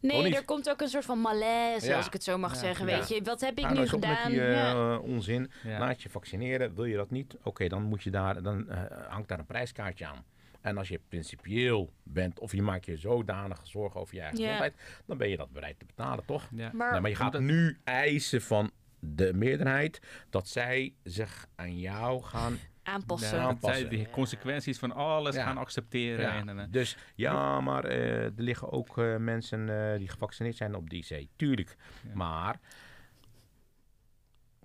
Nee, 0.01 0.35
er 0.37 0.45
komt 0.45 0.71
ook 0.71 0.81
een 0.81 0.89
soort 0.89 1.05
van 1.05 1.21
malaise, 1.21 1.87
Ja. 1.87 1.97
als 1.97 2.07
ik 2.07 2.13
het 2.13 2.25
zo 2.25 2.39
mag 2.39 2.53
Ja. 2.53 2.59
zeggen. 2.59 2.87
Ja. 2.87 2.99
Weet 2.99 3.09
je, 3.09 3.23
wat 3.23 3.41
heb 3.41 3.59
ik 3.59 3.65
Ga 3.65 3.73
nu 3.73 3.89
gedaan? 3.89 4.11
met 4.23 4.31
die 4.33 4.41
eh, 4.41 4.53
ja. 4.55 4.99
onzin. 4.99 5.51
Ja. 5.63 5.79
Laat 5.79 6.03
je 6.03 6.09
vaccineren. 6.11 6.75
Wil 6.75 6.85
je 6.85 6.97
dat 6.97 7.11
niet? 7.11 7.37
Oké, 7.43 7.69
dan 7.69 7.83
moet 7.83 8.03
je 8.03 8.11
daar, 8.11 8.43
dan 8.43 8.69
eh, 8.71 8.83
hangt 9.09 9.29
daar 9.29 9.39
een 9.39 9.47
prijskaartje 9.47 10.07
aan. 10.07 10.25
En 10.61 10.79
als 10.79 10.89
je 10.89 11.01
principieel 11.09 11.93
bent 12.03 12.39
of 12.39 12.53
je 12.53 12.63
maakt 12.63 12.85
je 12.85 12.97
zodanig 12.97 13.61
zorgen 13.63 14.01
over 14.01 14.15
je 14.15 14.21
eigen 14.21 14.39
Ja. 14.39 14.45
gezondheid, 14.45 15.03
dan 15.07 15.17
ben 15.19 15.29
je 15.29 15.37
dat 15.37 15.51
bereid 15.53 15.79
te 15.79 15.85
betalen, 15.85 16.25
toch? 16.25 16.49
Ja. 16.55 16.71
Maar, 16.73 16.93
Nee, 16.93 17.01
maar 17.01 17.11
je 17.11 17.17
gaat 17.17 17.39
nu 17.41 17.79
eisen 17.85 18.43
van 18.43 18.71
de 18.99 19.33
meerderheid 19.35 20.01
dat 20.31 20.49
zij 20.49 20.95
zich 21.03 21.47
aan 21.55 21.79
jou 21.79 22.23
gaan. 22.23 22.59
Aanpassen. 22.85 23.37
Ja, 23.37 23.43
dat 23.43 23.51
aanpassen. 23.53 23.81
zij 23.81 23.97
die 23.97 24.11
consequenties 24.11 24.79
van 24.79 24.93
alles 24.93 25.35
Ja. 25.35 25.45
gaan 25.45 25.59
accepteren. 25.59 26.25
Ja, 26.25 26.35
En, 26.37 26.59
en, 26.59 26.71
dus 26.71 26.97
ja, 27.15 27.61
maar 27.61 27.85
eh, 27.85 28.25
er 28.25 28.33
liggen 28.37 28.73
ook 28.73 28.99
eh, 28.99 29.17
mensen 29.17 29.93
eh, 29.93 29.99
die 29.99 30.09
gevaccineerd 30.09 30.57
zijn 30.57 30.75
op 30.75 30.91
die 30.91 31.05
IC. 31.09 31.27
Tuurlijk. 31.37 31.77
Ja. 32.09 32.11
Maar 32.15 32.61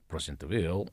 procentueel 0.08 0.88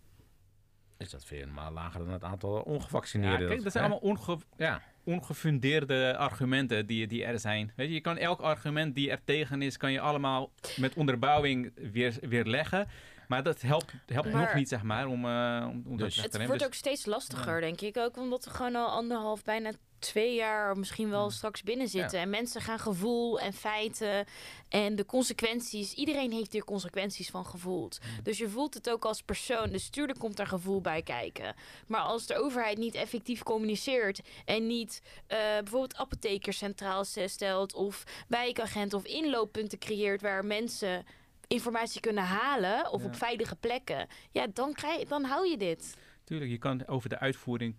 is 0.98 1.10
dat 1.10 1.24
veel 1.24 1.46
maar 1.46 1.72
lager 1.72 2.00
dan 2.04 2.12
het 2.12 2.24
aantal 2.24 2.54
ja, 2.56 2.60
ongevaccineerden. 2.60 3.48
kijk, 3.48 3.62
dat 3.62 3.72
zijn 3.72 3.84
hè? 3.84 3.90
allemaal 3.90 4.10
onge 4.10 4.38
Ja, 4.56 4.82
ongefundeerde 5.04 6.16
argumenten 6.16 6.86
die, 6.86 7.06
die 7.06 7.24
er 7.24 7.38
zijn. 7.38 7.72
Weet 7.76 7.88
je, 7.88 7.94
je 7.94 8.00
kan 8.00 8.16
elk 8.16 8.40
argument 8.40 8.94
die 8.94 9.10
er 9.10 9.20
tegen 9.24 9.62
is, 9.62 9.76
kan 9.76 9.92
je 9.92 10.00
allemaal 10.00 10.50
met 10.76 10.94
onderbouwing 10.94 11.72
weer, 11.92 12.16
weer 12.20 12.44
leggen. 12.44 12.88
Maar 13.28 13.42
dat 13.42 13.60
helpt, 13.60 13.92
helpt 14.06 14.32
Maar- 14.32 14.42
nog 14.44 14.54
niet, 14.54 14.68
zeg 14.68 14.82
maar, 14.82 15.06
om, 15.06 15.24
eh 15.24 15.66
om, 15.70 15.84
om 15.86 15.96
Dus- 15.96 16.16
Het 16.16 16.30
te 16.30 16.38
wordt 16.38 16.52
Dus- 16.58 16.66
ook 16.66 16.74
steeds 16.74 17.06
lastiger, 17.06 17.60
denk 17.60 17.80
ik. 17.80 17.96
Ook 17.96 18.16
omdat 18.16 18.44
we 18.44 18.50
gewoon 18.50 18.76
al 18.76 18.88
anderhalf, 18.88 19.42
bijna 19.42 19.72
twee 19.98 20.34
jaar 20.34 20.76
misschien 20.78 21.10
wel 21.10 21.30
straks 21.30 21.62
binnen 21.62 21.88
zitten. 21.88 22.18
En 22.20 22.30
mensen 22.30 22.60
gaan 22.60 22.78
gevoel 22.78 23.40
en 23.40 23.52
feiten 23.52 24.24
en 24.68 24.96
de 24.96 25.06
consequenties. 25.06 25.92
Iedereen 25.94 26.32
heeft 26.32 26.52
hier 26.52 26.64
consequenties 26.64 27.30
van 27.30 27.46
gevoeld. 27.46 27.98
Dus 28.22 28.38
je 28.38 28.48
voelt 28.48 28.74
het 28.74 28.90
ook 28.90 29.04
als 29.04 29.22
persoon. 29.22 29.70
Dus 29.70 29.88
tuurlijk 29.88 30.18
komt 30.18 30.36
daar 30.36 30.46
gevoel 30.46 30.80
bij 30.80 31.02
kijken. 31.02 31.54
Maar 31.86 32.00
als 32.00 32.26
de 32.26 32.36
overheid 32.38 32.78
niet 32.78 32.94
effectief 32.94 33.42
communiceert 33.42 34.20
en 34.44 34.66
niet 34.66 35.02
eh, 35.26 35.38
bijvoorbeeld 35.38 35.96
apothekers 35.96 36.58
centraal 36.58 37.04
stelt 37.04 37.74
of 37.74 38.04
wijkagenten 38.28 38.98
of 38.98 39.04
inlooppunten 39.04 39.78
creëert 39.78 40.20
waar 40.22 40.44
mensen 40.44 41.04
informatie 41.46 42.00
kunnen 42.00 42.24
halen 42.24 42.90
of 42.92 43.00
Ja. 43.00 43.06
op 43.06 43.16
veilige 43.16 43.56
plekken, 43.56 44.06
ja, 44.30 44.46
dan, 44.52 44.72
krijg, 44.72 45.08
dan 45.08 45.24
hou 45.24 45.48
je 45.48 45.56
dit. 45.56 45.96
Tuurlijk, 46.24 46.50
je 46.50 46.58
kan 46.58 46.86
over 46.86 47.08
de 47.08 47.18
uitvoering 47.18 47.76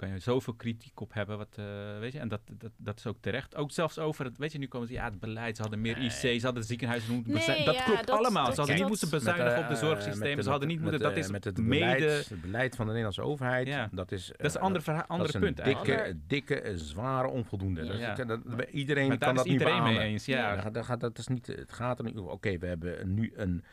kan 0.00 0.08
je 0.08 0.18
zoveel 0.18 0.54
kritiek 0.54 1.00
op 1.00 1.12
hebben, 1.14 1.38
wat, 1.38 1.54
eh, 1.56 1.64
weet 1.98 2.12
je, 2.12 2.18
en 2.18 2.28
dat, 2.28 2.40
dat, 2.58 2.70
dat 2.76 2.98
is 2.98 3.06
ook 3.06 3.16
terecht. 3.20 3.56
Ook 3.56 3.70
zelfs 3.70 3.98
over 3.98 4.24
het, 4.24 4.38
weet 4.38 4.52
je, 4.52 4.58
nu 4.58 4.66
komen 4.68 4.88
ze, 4.88 4.92
ja, 4.94 5.04
het 5.04 5.20
beleid, 5.20 5.56
ze 5.56 5.62
hadden 5.62 5.80
meer 5.80 5.96
Nee. 5.98 6.06
IC, 6.06 6.40
ze 6.40 6.40
hadden 6.42 6.64
moeten 6.88 7.08
Nee, 7.08 7.22
bezuinigen. 7.24 7.64
Dat 7.64 7.74
ja, 7.74 7.84
klopt 7.84 8.06
dat- 8.06 8.16
allemaal. 8.18 8.44
dat- 8.44 8.54
ze 8.54 8.60
hadden 8.60 8.78
dat- 8.78 8.88
niet 8.90 9.00
moeten 9.00 9.08
met, 9.10 9.18
bezuinigen 9.24 9.62
op 9.62 9.68
de 9.68 9.74
eh, 9.74 9.80
zorgsystemen, 9.80 10.44
ze 10.44 10.50
hadden 10.50 10.68
niet 10.68 10.80
moeten, 10.80 11.00
dat 11.00 11.16
is 11.16 11.30
met 11.30 11.44
het 11.44 11.58
mede, 11.58 11.94
beleid, 11.94 12.28
het 12.28 12.40
beleid 12.40 12.76
van 12.76 12.84
de 12.84 12.90
Nederlandse 12.90 13.22
overheid. 13.22 13.66
Ja. 13.66 13.88
Dat 13.92 14.12
is, 14.12 14.26
dat 14.26 14.40
is 14.46 14.52
een 14.54 14.58
eh, 14.60 14.66
ander, 14.66 14.84
dat 14.84 15.08
andere 15.08 15.28
is 15.28 15.34
een 15.34 15.40
punt 15.40 15.64
dikke, 15.64 16.16
dikke, 16.26 16.72
zware 16.74 17.28
onvoldoende. 17.28 17.84
Ja. 17.84 18.14
dat- 18.14 18.40
iedereen 18.70 19.08
Maar 19.08 19.18
kan 19.18 19.34
dat 19.34 19.44
niet 19.44 19.52
iedereen 19.52 19.82
mee 19.82 19.98
eens, 19.98 20.24
ja. 20.24 20.54
Dat, 20.54 20.62
gaat- 20.62 20.74
dat, 20.74 20.84
gaat- 20.84 21.00
dat 21.00 21.18
is 21.18 21.26
niet, 21.26 21.46
het 21.46 21.72
gaat 21.72 21.98
er 21.98 22.04
niet 22.04 22.16
over. 22.16 22.32
Oké, 22.32 22.58
we 22.58 22.66
hebben 22.66 23.14
nu 23.14 23.32
een, 23.36 23.64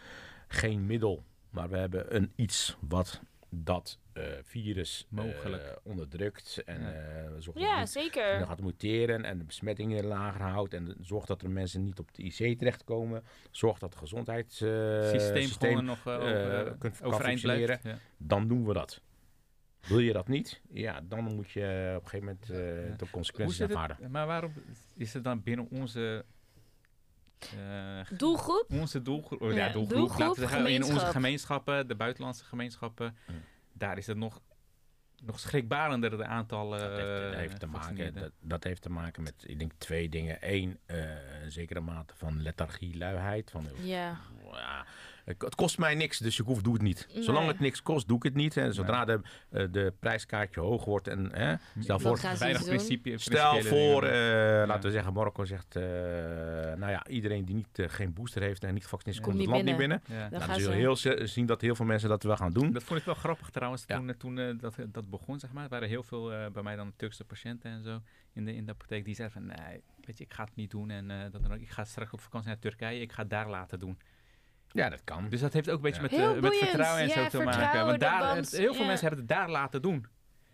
geen 0.47 0.85
middel, 0.85 1.23
maar 1.49 1.69
we 1.69 1.77
hebben 1.77 2.15
een 2.15 2.31
iets 2.35 2.77
wat 2.79 3.21
dat 3.49 3.99
eh, 4.13 4.23
virus 4.43 5.07
eh, 5.11 5.17
Mogelijk. 5.25 5.79
onderdrukt 5.83 6.61
en 6.65 6.77
eh, 6.95 7.23
zorgt 7.39 7.45
dat 7.45 7.55
Ja, 7.55 7.79
het 7.79 7.87
niet- 7.87 7.95
en 7.95 8.01
zeker. 8.03 8.37
dan 8.39 8.47
gaat 8.47 8.61
muteren 8.61 9.23
en 9.25 9.37
de 9.37 9.43
besmettingen 9.43 10.05
lager 10.05 10.41
houdt 10.41 10.73
en 10.73 10.95
zorgt 11.01 11.27
dat 11.27 11.41
er 11.41 11.49
mensen 11.49 11.83
niet 11.83 11.99
op 11.99 12.13
de 12.13 12.23
IC 12.23 12.57
terechtkomen. 12.59 13.23
Zorgt 13.51 13.79
dat 13.79 13.89
het 13.89 13.99
gezondheidssysteem 13.99 15.41
systeem 15.47 15.83
nog 15.83 16.07
over- 16.07 16.75
kunt- 16.77 16.97
kan 16.97 17.07
overeind 17.07 17.39
functioneren. 17.39 17.65
blijft. 17.79 17.83
Ja. 17.83 17.97
dan 18.17 18.47
doen 18.47 18.65
we 18.67 18.73
dat. 18.73 19.01
Wil 19.87 19.99
je 19.99 20.13
dat 20.13 20.27
niet? 20.27 20.61
Ja, 20.69 21.01
dan 21.03 21.23
moet 21.35 21.51
je 21.51 21.93
op 21.97 22.03
een 22.03 22.09
gegeven 22.09 22.25
moment 22.25 22.49
eh, 22.49 22.87
Ja. 22.89 22.95
de 22.95 23.09
consequenties 23.11 23.59
ervaren. 23.59 24.11
maar 24.11 24.27
waarom 24.27 24.53
is 24.95 25.13
het 25.13 25.23
dan 25.23 25.43
binnen 25.43 25.67
onze... 25.71 26.25
eh, 27.57 28.17
Doelgroep? 28.17 28.65
onze 28.69 29.01
doelgroep, 29.01 29.41
oh, 29.41 29.53
ja, 29.53 29.69
doelgroep, 29.69 29.97
doelgroep, 29.97 30.19
laten 30.19 30.41
we 30.43 30.49
zeggen, 30.49 30.59
in 30.59 30.75
onze 30.75 30.83
gemeenschap. 30.83 31.11
gemeenschappen, 31.11 31.87
de 31.87 31.95
buitenlandse 31.95 32.43
gemeenschappen, 32.43 33.17
daar 33.73 33.97
is 33.97 34.07
het 34.07 34.17
nog, 34.17 34.41
nog 35.23 35.39
schrikbarender, 35.39 36.17
de 36.17 36.25
aantallen. 36.25 36.79
Dat 36.79 36.89
heeft, 36.89 37.21
dat 37.21 37.31
eh, 37.33 37.37
heeft 37.39 37.59
te 37.59 37.67
maken, 37.67 38.13
dat, 38.13 38.31
dat 38.39 38.63
heeft 38.63 38.81
te 38.81 38.89
maken 38.89 39.23
met, 39.23 39.33
ik 39.45 39.59
denk, 39.59 39.71
twee 39.77 40.09
dingen. 40.09 40.37
Eén, 40.39 40.79
eh, 40.85 41.41
een 41.43 41.51
zekere 41.51 41.79
mate 41.79 42.13
van 42.15 42.41
lethargie, 42.41 42.97
luiheid. 42.97 43.51
Van, 43.51 43.65
Ja. 43.81 44.17
ja, 44.51 44.85
het 45.27 45.41
het 45.41 45.55
kost 45.55 45.77
mij 45.77 45.95
niks, 45.95 46.17
dus 46.17 46.39
ik 46.39 46.45
hoef, 46.45 46.61
doe 46.61 46.73
het 46.73 46.81
niet. 46.81 47.07
Zolang 47.13 47.37
Nee. 47.43 47.47
het 47.51 47.59
niks 47.59 47.81
kost, 47.81 48.07
doe 48.07 48.17
ik 48.17 48.23
het 48.23 48.33
niet. 48.33 48.57
En 48.57 48.73
zodra 48.73 49.05
de, 49.05 49.19
eh, 49.49 49.65
de 49.71 49.93
prijskaartje 49.99 50.61
hoog 50.61 50.85
wordt 50.85 51.07
en 51.07 51.29
hè, 51.33 51.55
stel 51.79 51.99
voor, 51.99 52.19
Weinig 52.39 52.65
principe, 52.65 53.17
Stel 53.17 53.61
voor, 53.61 54.03
eh, 54.03 54.11
laten 54.67 54.83
we 54.83 54.91
zeggen, 54.91 55.13
Marokko 55.13 55.45
zegt, 55.45 55.75
eh, 55.75 55.83
nou 56.77 56.91
ja, 56.91 57.07
iedereen 57.07 57.45
die 57.45 57.55
niet, 57.55 57.79
eh, 57.79 57.85
geen 57.89 58.13
booster 58.13 58.41
heeft 58.41 58.63
en 58.63 58.73
niet 58.73 58.83
gevaccineerd 58.83 59.19
is, 59.19 59.25
Ja. 59.25 59.31
komt 59.31 59.41
het 59.43 59.51
land 59.51 59.63
niet 59.63 59.77
niet 59.77 59.87
binnen. 59.87 60.01
Dan 60.07 60.17
Nou, 60.17 60.29
gaan 60.43 60.47
dan 60.49 60.59
zul 60.59 60.71
ze... 60.95 61.07
je 61.09 61.15
heel 61.17 61.27
zien 61.27 61.45
dat 61.45 61.61
heel 61.61 61.75
veel 61.75 61.85
mensen 61.85 62.09
dat 62.09 62.23
wel 62.23 62.37
gaan 62.37 62.53
doen. 62.53 62.71
Dat 62.71 62.83
vond 62.83 62.99
ik 62.99 63.05
wel 63.05 63.15
grappig 63.15 63.49
trouwens, 63.49 63.83
Ja. 63.87 63.97
toen, 63.97 64.09
eh, 64.09 64.15
toen 64.15 64.39
eh, 64.39 64.53
dat, 64.59 64.75
dat 64.87 65.09
begon, 65.09 65.39
zeg 65.39 65.51
maar. 65.51 65.63
Er 65.63 65.69
waren 65.69 65.87
heel 65.87 66.03
veel, 66.03 66.33
eh, 66.33 66.51
bij 66.51 66.63
mij 66.63 66.75
dan 66.75 66.93
Turkse 66.95 67.23
patiënten 67.23 67.71
en 67.71 67.83
zo, 67.83 68.01
in 68.33 68.45
de, 68.45 68.55
in 68.55 68.65
de 68.65 68.71
apotheek, 68.71 69.05
die 69.05 69.15
zeiden 69.15 69.41
van, 69.41 69.55
nee, 69.65 69.81
weet 70.05 70.17
je, 70.17 70.23
ik 70.23 70.33
ga 70.33 70.43
het 70.43 70.55
niet 70.55 70.71
doen. 70.71 70.89
En 70.89 71.11
eh, 71.11 71.31
dat 71.31 71.41
dan 71.41 71.53
ook. 71.53 71.59
ik 71.59 71.69
ga 71.69 71.83
straks 71.83 72.11
op 72.11 72.19
vakantie 72.19 72.49
naar 72.49 72.59
Turkije, 72.59 73.01
ik 73.01 73.11
ga 73.11 73.21
het 73.21 73.29
daar 73.29 73.49
laten 73.49 73.79
doen. 73.79 73.97
Ja, 74.71 74.89
dat 74.89 75.01
kan. 75.03 75.29
Dus 75.29 75.41
dat 75.41 75.53
heeft 75.53 75.69
ook 75.69 75.75
een 75.75 75.81
beetje 75.81 76.01
Ja. 76.01 76.27
met, 76.27 76.35
eh, 76.35 76.41
met 76.41 76.55
vertrouwen 76.57 77.01
en 77.01 77.07
Ja, 77.07 77.13
zo 77.13 77.37
te 77.37 77.43
maken. 77.43 77.85
Want 77.85 77.99
daar, 77.99 78.35
heel 78.35 78.73
veel 78.73 78.81
ja. 78.81 78.87
mensen 78.87 79.07
hebben 79.07 79.19
het 79.19 79.27
daar 79.27 79.49
laten 79.49 79.81
doen. 79.81 80.05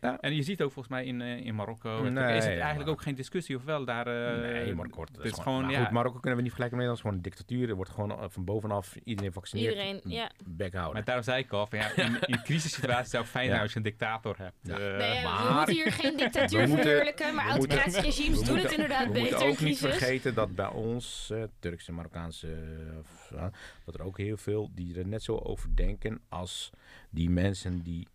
Ja. 0.04 0.18
En 0.20 0.36
je 0.36 0.44
ziet 0.44 0.62
ook 0.62 0.72
volgens 0.72 0.94
mij 0.94 1.06
in, 1.06 1.22
eh, 1.22 1.46
in 1.46 1.56
Marokko, 1.56 2.02
Nee, 2.02 2.10
is 2.10 2.44
het 2.44 2.44
ja, 2.44 2.50
eigenlijk 2.60 2.78
maar- 2.86 2.88
ook 2.90 3.02
geen 3.02 3.16
discussie, 3.16 3.56
of 3.56 3.64
wel? 3.64 3.86
Daar, 3.86 4.08
eh, 4.08 4.42
nee, 4.42 4.74
Marokko 4.76 4.96
wordt, 4.98 5.16
het 5.16 5.26
is 5.26 5.30
gewoon, 5.32 5.44
gewoon, 5.44 5.62
maar 5.62 5.72
ja, 5.72 5.84
goed, 5.84 5.92
Marokko 5.92 6.20
kunnen 6.20 6.36
we 6.38 6.44
niet 6.44 6.54
vergelijken 6.54 6.78
met 6.78 6.88
Nederland. 6.88 7.16
Het 7.16 7.26
is 7.28 7.34
gewoon 7.36 7.46
een 7.48 7.56
dictatuur. 7.58 7.70
Er 7.70 7.76
wordt 7.76 7.92
gewoon 7.92 8.12
eh, 8.12 8.30
van 8.30 8.44
bovenaf 8.46 8.96
iedereen 9.04 9.34
vaccineert. 9.34 9.72
Iedereen, 9.74 10.02
ja. 10.06 10.32
Bek 10.46 10.74
houden. 10.74 10.94
maar 10.94 11.04
daarom 11.04 11.24
zei 11.24 11.44
ik 11.44 11.52
al, 11.52 11.68
van, 11.68 11.80
ja, 11.80 11.96
in, 11.96 12.18
in 12.26 12.42
crisissituaties 12.44 13.12
zou 13.12 13.24
het 13.24 13.32
fijn 13.32 13.46
zijn 13.52 13.58
Ja. 13.58 13.62
als 13.64 13.72
je 13.72 13.78
een 13.78 13.84
dictator 13.84 14.36
hebt. 14.38 14.56
Ja. 14.62 14.78
Eh, 14.78 14.98
Nee, 14.98 15.22
we 15.22 15.28
maar- 15.28 15.54
moeten 15.56 15.76
hier 15.76 15.92
geen 15.92 16.18
dictatuur 16.18 16.60
We 16.62 16.68
moeten- 16.68 16.84
verheerlijken, 16.86 17.36
maar 17.36 17.46
we 17.54 17.58
moeten- 17.58 17.78
autocratische 17.80 18.02
regimes 18.22 18.40
we 18.40 18.46
doen 18.46 18.54
moeten- 18.56 18.62
het 18.72 18.72
inderdaad 18.80 19.06
we 19.08 19.12
beter 19.14 19.22
moeten 19.30 19.48
in 19.48 19.54
ook 19.54 19.60
niet 19.60 19.78
vergeten 19.80 20.34
dat 20.34 20.56
bij 20.56 20.68
ons, 20.68 21.30
eh, 21.32 21.44
Turkse, 21.60 21.92
Marokkaanse, 21.92 22.48
eh, 22.48 22.98
of, 23.00 23.32
ja, 23.36 23.52
dat 23.86 23.96
er 23.96 24.02
ook 24.04 24.18
heel 24.18 24.38
veel 24.38 24.70
die 24.76 25.00
er 25.00 25.08
net 25.08 25.24
zo 25.24 25.36
over 25.38 25.76
denken 25.76 26.22
als 26.30 26.70
die 27.10 27.30
mensen 27.30 27.82
die, 27.84 28.08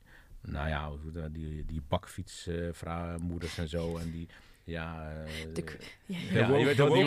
nou 0.42 0.68
ja, 0.68 0.92
die, 1.32 1.64
die 1.64 1.82
bakfietsmoeders 1.88 3.58
en 3.58 3.68
zo 3.68 3.96
en 3.98 4.10
die, 4.10 4.28
ja, 4.68 5.12
eh, 5.24 5.54
De 5.54 5.64
Ja. 6.06 6.16
Ja, 6.32 6.46
de 6.46 6.52
woke- 6.52 6.64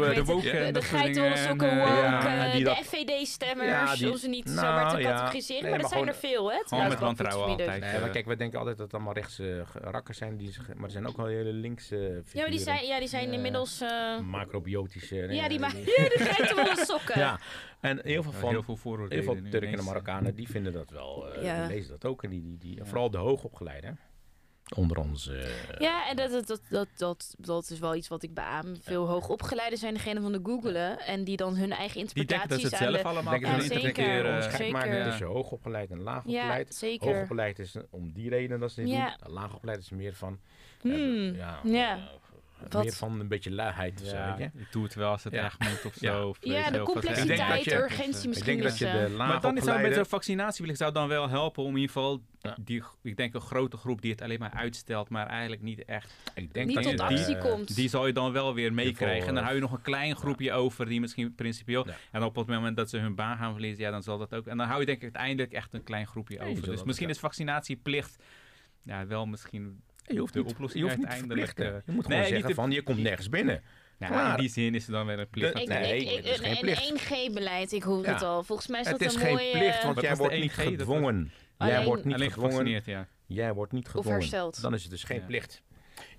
de 0.10 0.14
de 0.14 0.24
woke 0.24 0.52
de, 0.52 0.72
de 0.72 0.82
geitenwolle 0.82 1.38
sokken 1.38 1.70
en, 1.70 1.80
eh, 1.80 1.86
woke, 1.88 2.02
ja, 2.02 2.46
eh, 2.48 2.54
de 2.58 2.64
dat- 2.64 2.78
FVD-stemmers, 2.78 3.70
Ja, 3.70 3.96
die- 3.96 4.10
om 4.12 4.18
ze 4.18 4.28
niet 4.30 4.46
nou, 4.46 4.58
zomaar 4.58 4.90
te 4.92 4.98
ja. 5.00 5.10
categoriseren. 5.10 5.62
Nee, 5.62 5.72
maar 5.72 5.80
maar 5.80 5.90
dat 5.90 5.98
zijn 5.98 6.08
er 6.08 6.16
veel, 6.16 6.52
hè? 6.52 6.58
Gewoon 6.58 6.60
met 6.60 6.68
trouwens, 6.68 7.00
wantrouwen 7.20 7.48
altijd. 7.50 7.82
Nee, 7.82 8.00
maar 8.00 8.10
kijk, 8.10 8.26
we 8.26 8.36
denken 8.36 8.58
altijd 8.60 8.78
dat 8.78 8.86
het 8.86 8.96
allemaal 8.96 9.14
rechtse 9.14 9.64
rakkers 9.74 10.18
zijn, 10.18 10.38
die, 10.38 10.52
zich- 10.52 10.74
maar 10.76 10.84
er 10.86 10.92
zijn 10.92 11.08
ook 11.08 11.18
wel 11.18 11.26
hele 11.26 11.52
linkse 11.54 11.96
Ja, 11.96 12.02
maar 12.10 12.14
die 12.16 12.24
figuren. 12.26 12.60
zijn, 12.60 12.86
ja, 12.86 13.00
die 13.00 13.08
zijn 13.08 13.34
inmiddels... 13.34 13.82
eh, 13.82 14.20
macrobiotische. 14.20 15.16
ja, 15.16 15.48
die 15.48 15.60
maken 15.60 15.80
ja, 15.80 15.86
de 15.86 16.16
geitenwolle 16.18 16.86
sokken. 16.86 17.20
Ja, 17.20 17.40
en 17.80 18.00
heel 18.04 18.24
veel 18.24 18.32
Ja, 18.32 18.38
van 18.40 18.50
heel 18.50 18.64
veel 18.64 18.76
vooroordelen. 18.78 19.24
heel 19.24 19.34
veel 19.34 19.44
nu 19.44 19.50
Turken 19.50 19.78
en. 19.78 19.84
Marokkanen 19.84 20.36
die 20.36 20.48
vinden 20.50 20.74
dat 20.74 20.90
wel, 20.90 21.34
eh, 21.34 21.44
Ja. 21.44 21.66
die 21.68 21.76
lezen 21.76 21.90
dat 21.92 22.06
ook 22.06 22.24
en 22.24 22.30
die, 22.30 22.42
die, 22.42 22.58
die 22.58 22.76
Ja. 22.76 22.86
vooral 22.86 23.10
de 23.12 23.18
hoogopgeleiden 23.18 24.00
onder 24.76 24.98
ons. 24.98 25.28
eh, 25.28 25.44
Ja, 25.80 26.10
en 26.10 26.16
dat, 26.16 26.32
dat, 26.32 26.48
dat, 26.48 26.62
dat, 26.70 26.88
dat, 26.98 27.36
dat 27.38 27.70
is 27.70 27.80
wel 27.80 27.96
iets 27.96 28.08
wat 28.08 28.24
ik 28.24 28.34
beaam. 28.34 28.76
Veel 28.82 29.08
hoogopgeleiden 29.08 29.78
zijn 29.80 29.94
degene 29.94 30.22
van 30.22 30.32
de 30.32 30.40
googelen 30.44 31.00
en 31.00 31.24
die 31.24 31.38
dan 31.38 31.56
hun 31.56 31.72
eigen 31.72 32.06
Die 32.06 32.14
denken 32.26 32.28
dat 32.28 32.42
interpretaties 32.60 32.70
ze 32.80 32.84
het 32.86 32.94
zelf 32.94 33.06
allemaal 33.16 33.34
kunnen 33.40 33.52
dat 33.58 33.62
zeker, 33.68 33.76
interpreteren. 33.88 34.26
onderscheid 34.26 34.56
zeker. 34.58 34.74
maken 34.74 35.04
tussen 35.04 35.28
hoogopgeleid 35.28 35.90
en 35.92 35.98
Ja, 35.98 36.04
laagopgeleid. 36.04 36.76
zeker. 36.76 37.08
Hoogopgeleid 37.14 37.60
is 37.60 37.76
om 37.90 38.12
die 38.14 38.30
reden 38.30 38.60
dat 38.60 38.72
ze 38.72 38.82
dit 38.82 38.90
Ja. 38.90 39.18
doen. 39.24 39.34
Laagopgeleid 39.34 39.80
is 39.80 39.90
meer 39.90 40.14
van, 40.14 40.40
Hmm, 40.82 41.36
ja, 41.36 41.60
ja. 41.64 41.96
eh, 41.96 42.02
Wat- 42.70 42.84
meer 42.84 42.94
van 42.94 43.20
een 43.20 43.28
beetje 43.28 43.52
luiheid. 43.52 44.02
of 44.02 44.08
zo, 44.08 44.16
Ja, 44.16 44.36
je? 44.38 44.44
ik 44.44 44.72
doe 44.72 44.84
het 44.84 44.94
wel 44.94 45.12
als 45.12 45.24
het 45.24 45.34
Ja. 45.34 45.44
echt 45.44 45.60
moet 45.60 45.86
of 45.86 45.94
zo. 45.94 46.28
Of 46.28 46.38
Ja, 46.42 46.70
de 46.72 46.80
complexiteit, 46.80 47.30
Ik 47.30 47.36
denk 47.38 47.50
dat 47.50 47.64
je- 47.64 47.76
urgentie 47.76 48.22
Ik 48.22 48.28
misschien. 48.28 48.46
denk 48.46 48.64
dat 48.64 48.78
je 48.78 48.86
is, 48.86 48.92
de 48.92 48.98
eh, 48.98 49.16
Maar 49.18 49.42
dan 49.42 49.58
is 49.58 49.64
dat 49.64 49.82
met 49.82 49.94
zo'n 49.94 50.06
vaccinatiewillig 50.06 50.78
zou 50.78 50.92
dan 50.92 51.08
wel 51.08 51.30
helpen 51.30 51.64
om 51.64 51.70
in 51.70 51.76
ieder 51.82 51.92
geval 51.96 52.22
Ja. 52.40 52.58
die, 52.62 52.84
ik 53.02 53.18
denk 53.18 53.34
een 53.34 53.42
grote 53.42 53.78
groep 53.78 54.02
die 54.02 54.12
het 54.12 54.22
alleen 54.22 54.40
maar 54.40 54.52
uitstelt, 54.54 55.10
maar 55.10 55.28
eigenlijk 55.28 55.62
niet 55.62 55.86
echt. 55.86 56.14
Ik 56.36 56.54
denk 56.54 56.66
niet 56.68 56.76
dat 56.76 56.84
tot 56.84 56.94
je, 56.94 57.04
actie 57.04 57.36
eh, 57.36 57.42
komt. 57.42 57.76
Die 57.76 57.90
zal 57.90 58.08
je 58.08 58.14
dan 58.14 58.32
wel 58.32 58.54
weer 58.54 58.74
meekrijgen. 58.74 59.28
En 59.28 59.34
dan 59.34 59.38
eh, 59.38 59.44
hou 59.44 59.56
je 59.56 59.62
nog 59.62 59.72
een 59.72 59.82
klein 59.82 60.16
groepje 60.16 60.52
over 60.54 60.86
die 60.86 61.00
misschien 61.00 61.36
principieel. 61.36 61.88
Ja. 61.88 61.96
En 62.12 62.24
op 62.24 62.36
het 62.36 62.48
moment 62.48 62.76
dat 62.78 62.90
ze 62.90 62.98
hun 62.98 63.16
baan 63.16 63.38
gaan 63.38 63.52
verliezen, 63.52 63.84
ja, 63.84 63.92
dan 63.92 64.04
zal 64.04 64.18
dat 64.18 64.34
ook. 64.34 64.48
En 64.48 64.58
dan 64.58 64.68
hou 64.68 64.80
je 64.80 64.86
denk 64.86 64.98
ik 64.98 65.04
uiteindelijk 65.04 65.54
echt 65.54 65.74
een 65.74 65.84
klein 65.84 66.08
groepje 66.08 66.40
over. 66.40 66.66
Dus 66.70 66.84
misschien 66.84 67.10
is 67.10 67.20
vaccinatieplicht 67.20 68.24
ja, 68.84 69.06
wel 69.08 69.26
misschien. 69.26 69.82
Je 70.04 70.20
hoeft 70.20 70.34
de 70.34 70.40
niet, 70.44 70.52
oplossing 70.52 70.84
je 70.84 70.90
hoeft 70.90 70.98
niet 70.98 71.06
te 71.10 71.12
uiteindelijk, 71.14 71.48
verplichten. 71.50 71.82
eh, 71.82 71.86
Je 71.88 71.92
moet 71.92 72.08
nee, 72.08 72.18
gewoon 72.18 72.32
zeggen 72.32 72.50
te- 72.50 72.56
van 72.62 72.72
je 72.72 72.82
komt 72.82 73.00
nergens 73.00 73.30
binnen. 73.30 73.62
Nou, 74.00 74.14
Klaar. 74.14 74.36
in 74.36 74.40
die 74.42 74.50
zin 74.50 74.76
is 74.76 74.86
er 74.86 74.92
dan 74.92 75.06
weer 75.06 75.20
een 75.20 75.30
plicht. 75.30 75.54
De- 75.54 75.62
Ik. 75.62 75.68
Nee, 75.68 75.96
ik, 75.98 76.10
ik, 76.10 76.16
het 76.16 76.26
is 76.26 76.40
geen 76.40 76.52
een, 76.52 76.58
plicht. 76.58 76.90
een 76.90 76.98
1G-beleid, 77.30 77.72
ik 77.72 77.84
hoor 77.84 78.04
Ja. 78.06 78.14
het 78.14 78.22
al. 78.22 78.44
Volgens 78.44 78.68
mij 78.68 78.80
is 78.80 78.88
Het 78.88 79.00
dat 79.00 79.08
is 79.08 79.14
een 79.16 79.22
geen 79.22 79.34
mooie... 79.34 79.52
plicht, 79.52 79.84
want 79.84 79.96
Wat 79.96 80.04
jij 80.04 80.16
was 80.16 80.20
de 80.20 80.24
wordt 80.24 80.42
niet 80.42 80.52
1G? 80.52 80.56
Dat 80.56 80.66
was- 80.66 80.76
gedwongen. 80.96 81.32
Jij 81.58 81.84
wordt 81.86 82.06
niet 82.06 82.14
Alleen 82.14 82.32
gedwongen. 82.32 82.82
ja. 82.86 83.08
Jij 83.26 83.54
wordt 83.54 83.72
niet 83.72 83.86
Of 83.86 83.92
gedwongen. 83.92 84.20
hersteld. 84.20 84.62
Dan 84.62 84.74
is 84.74 84.82
het 84.82 84.92
dus 84.92 85.04
geen 85.04 85.20
Ja. 85.20 85.26
plicht. 85.26 85.62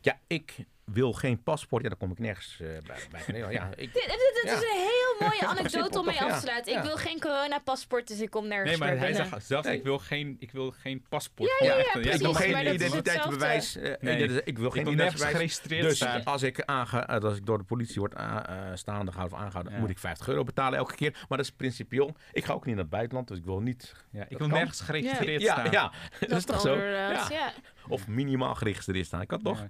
Ja, 0.00 0.20
ik 0.26 0.56
wil 0.92 1.12
geen 1.12 1.42
paspoort. 1.42 1.82
Ja, 1.82 1.88
dan 1.88 1.98
kom 1.98 2.10
ik 2.10 2.18
nergens 2.18 2.58
eh, 2.60 2.68
bij, 2.86 2.96
bij. 3.40 3.52
Ja, 3.52 3.68
ik, 3.76 3.92
Dit, 3.92 3.92
dit, 3.92 4.40
dit 4.42 4.42
Ja. 4.44 4.52
is 4.56 4.62
een 4.62 4.78
heel 4.80 5.16
mooie 5.28 5.46
anekdote 5.46 5.98
om 5.98 6.04
mee 6.06 6.20
af 6.20 6.34
te 6.34 6.40
sluiten. 6.46 6.72
Ja. 6.72 6.78
Ik 6.78 6.84
wil 6.84 6.96
geen 6.96 7.20
coronapaspoort, 7.20 8.08
dus 8.08 8.20
ik 8.20 8.30
kom 8.30 8.48
nergens 8.48 8.68
Nee, 8.70 8.78
maar 8.78 8.88
hij 8.98 9.06
binnen. 9.08 9.26
zegt 9.26 9.46
zelfs, 9.46 9.66
Nee. 9.66 9.76
ik 9.76 9.82
wil 9.82 9.98
geen, 9.98 10.36
ik 10.38 10.50
wil 10.50 10.70
geen 10.70 11.04
paspoort. 11.08 11.50
Ja, 11.60 11.66
ja, 11.66 11.76
ja, 11.78 11.90
precies, 11.92 12.14
ik 12.14 12.20
wil 12.20 12.34
geen 12.34 12.74
identiteitsbewijs. 12.74 13.76
eh, 13.76 13.92
Nee. 14.00 14.42
ik 14.44 14.58
wil 14.58 14.66
Ik 14.66 14.72
geen 14.72 14.84
wil 14.84 14.92
nergens 14.92 15.22
identiteitsbewijs. 15.22 15.32
geregistreerd 15.34 15.82
Dus 15.88 15.96
staan. 15.96 16.24
als 16.24 16.42
ik, 16.42 16.62
aange, 16.64 16.98
eh, 17.00 17.20
als 17.22 17.36
ik 17.36 17.46
door 17.46 17.58
de 17.58 17.64
politie 17.64 18.00
word 18.00 18.16
a- 18.18 18.46
eh, 18.48 18.76
staande 18.76 19.10
gehouden 19.12 19.38
of 19.38 19.44
aangehouden, 19.44 19.72
Ja. 19.72 19.78
moet 19.78 19.90
ik 19.90 19.98
50 19.98 20.28
euro 20.28 20.44
betalen 20.44 20.78
elke 20.78 20.94
keer. 20.94 21.10
Maar 21.28 21.38
dat 21.38 21.46
is 21.46 21.52
principieel. 21.52 22.14
Ik 22.32 22.44
ga 22.44 22.52
ook 22.52 22.64
niet 22.64 22.74
naar 22.74 22.84
het 22.84 22.92
buitenland, 22.92 23.28
dus 23.28 23.38
ik 23.38 23.44
wil 23.44 23.60
niet. 23.60 23.94
Ja, 24.10 24.22
ik 24.22 24.38
wil 24.38 24.48
kan. 24.48 24.50
nergens 24.58 24.80
geregistreerd 24.80 25.42
Ja, 25.42 25.52
staan. 25.52 25.70
ja, 25.70 25.92
dat, 26.20 26.30
is 26.38 26.44
toch 26.44 26.60
zo? 26.60 26.76
Ja. 26.76 27.52
Of 27.88 28.08
minimaal 28.08 28.54
geregistreerd 28.54 29.06
staan. 29.06 29.24
had 29.28 29.44
toch? 29.44 29.66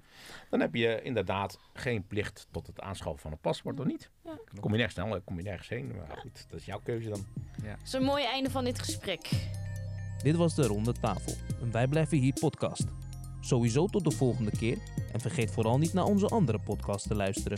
Dan 0.49 0.59
heb 0.59 0.75
je 0.75 1.01
inderdaad 1.01 1.59
geen 1.73 2.07
plicht 2.07 2.47
tot 2.51 2.67
het 2.67 2.81
aanschaffen 2.81 3.21
van 3.21 3.31
een 3.31 3.37
paspoort, 3.37 3.79
of 3.79 3.85
niet? 3.85 4.09
Kom 4.59 4.71
je 4.71 4.77
nergens 4.77 4.93
snel, 4.93 5.21
kom 5.21 5.37
je 5.37 5.43
nergens 5.43 5.69
heen. 5.69 5.91
Maar 5.95 6.17
goed, 6.17 6.45
dat 6.49 6.59
is 6.59 6.65
jouw 6.65 6.79
keuze 6.83 7.09
dan. 7.09 7.25
Dat 7.63 7.77
is 7.83 7.93
een 7.93 8.03
mooi 8.03 8.23
einde 8.25 8.49
van 8.49 8.63
dit 8.63 8.79
gesprek. 8.79 9.29
Dit 10.23 10.35
was 10.35 10.55
de 10.55 10.67
Ronde 10.67 10.93
Tafel, 10.93 11.33
een 11.61 11.71
Wij 11.71 11.87
Blijven 11.87 12.17
Hier 12.17 12.33
podcast. 12.33 12.85
Sowieso 13.41 13.85
tot 13.85 14.03
de 14.03 14.11
volgende 14.11 14.51
keer 14.51 14.77
en 15.11 15.19
vergeet 15.19 15.51
vooral 15.51 15.77
niet 15.77 15.93
naar 15.93 16.03
onze 16.03 16.27
andere 16.27 16.59
podcast 16.59 17.07
te 17.07 17.15
luisteren. 17.15 17.57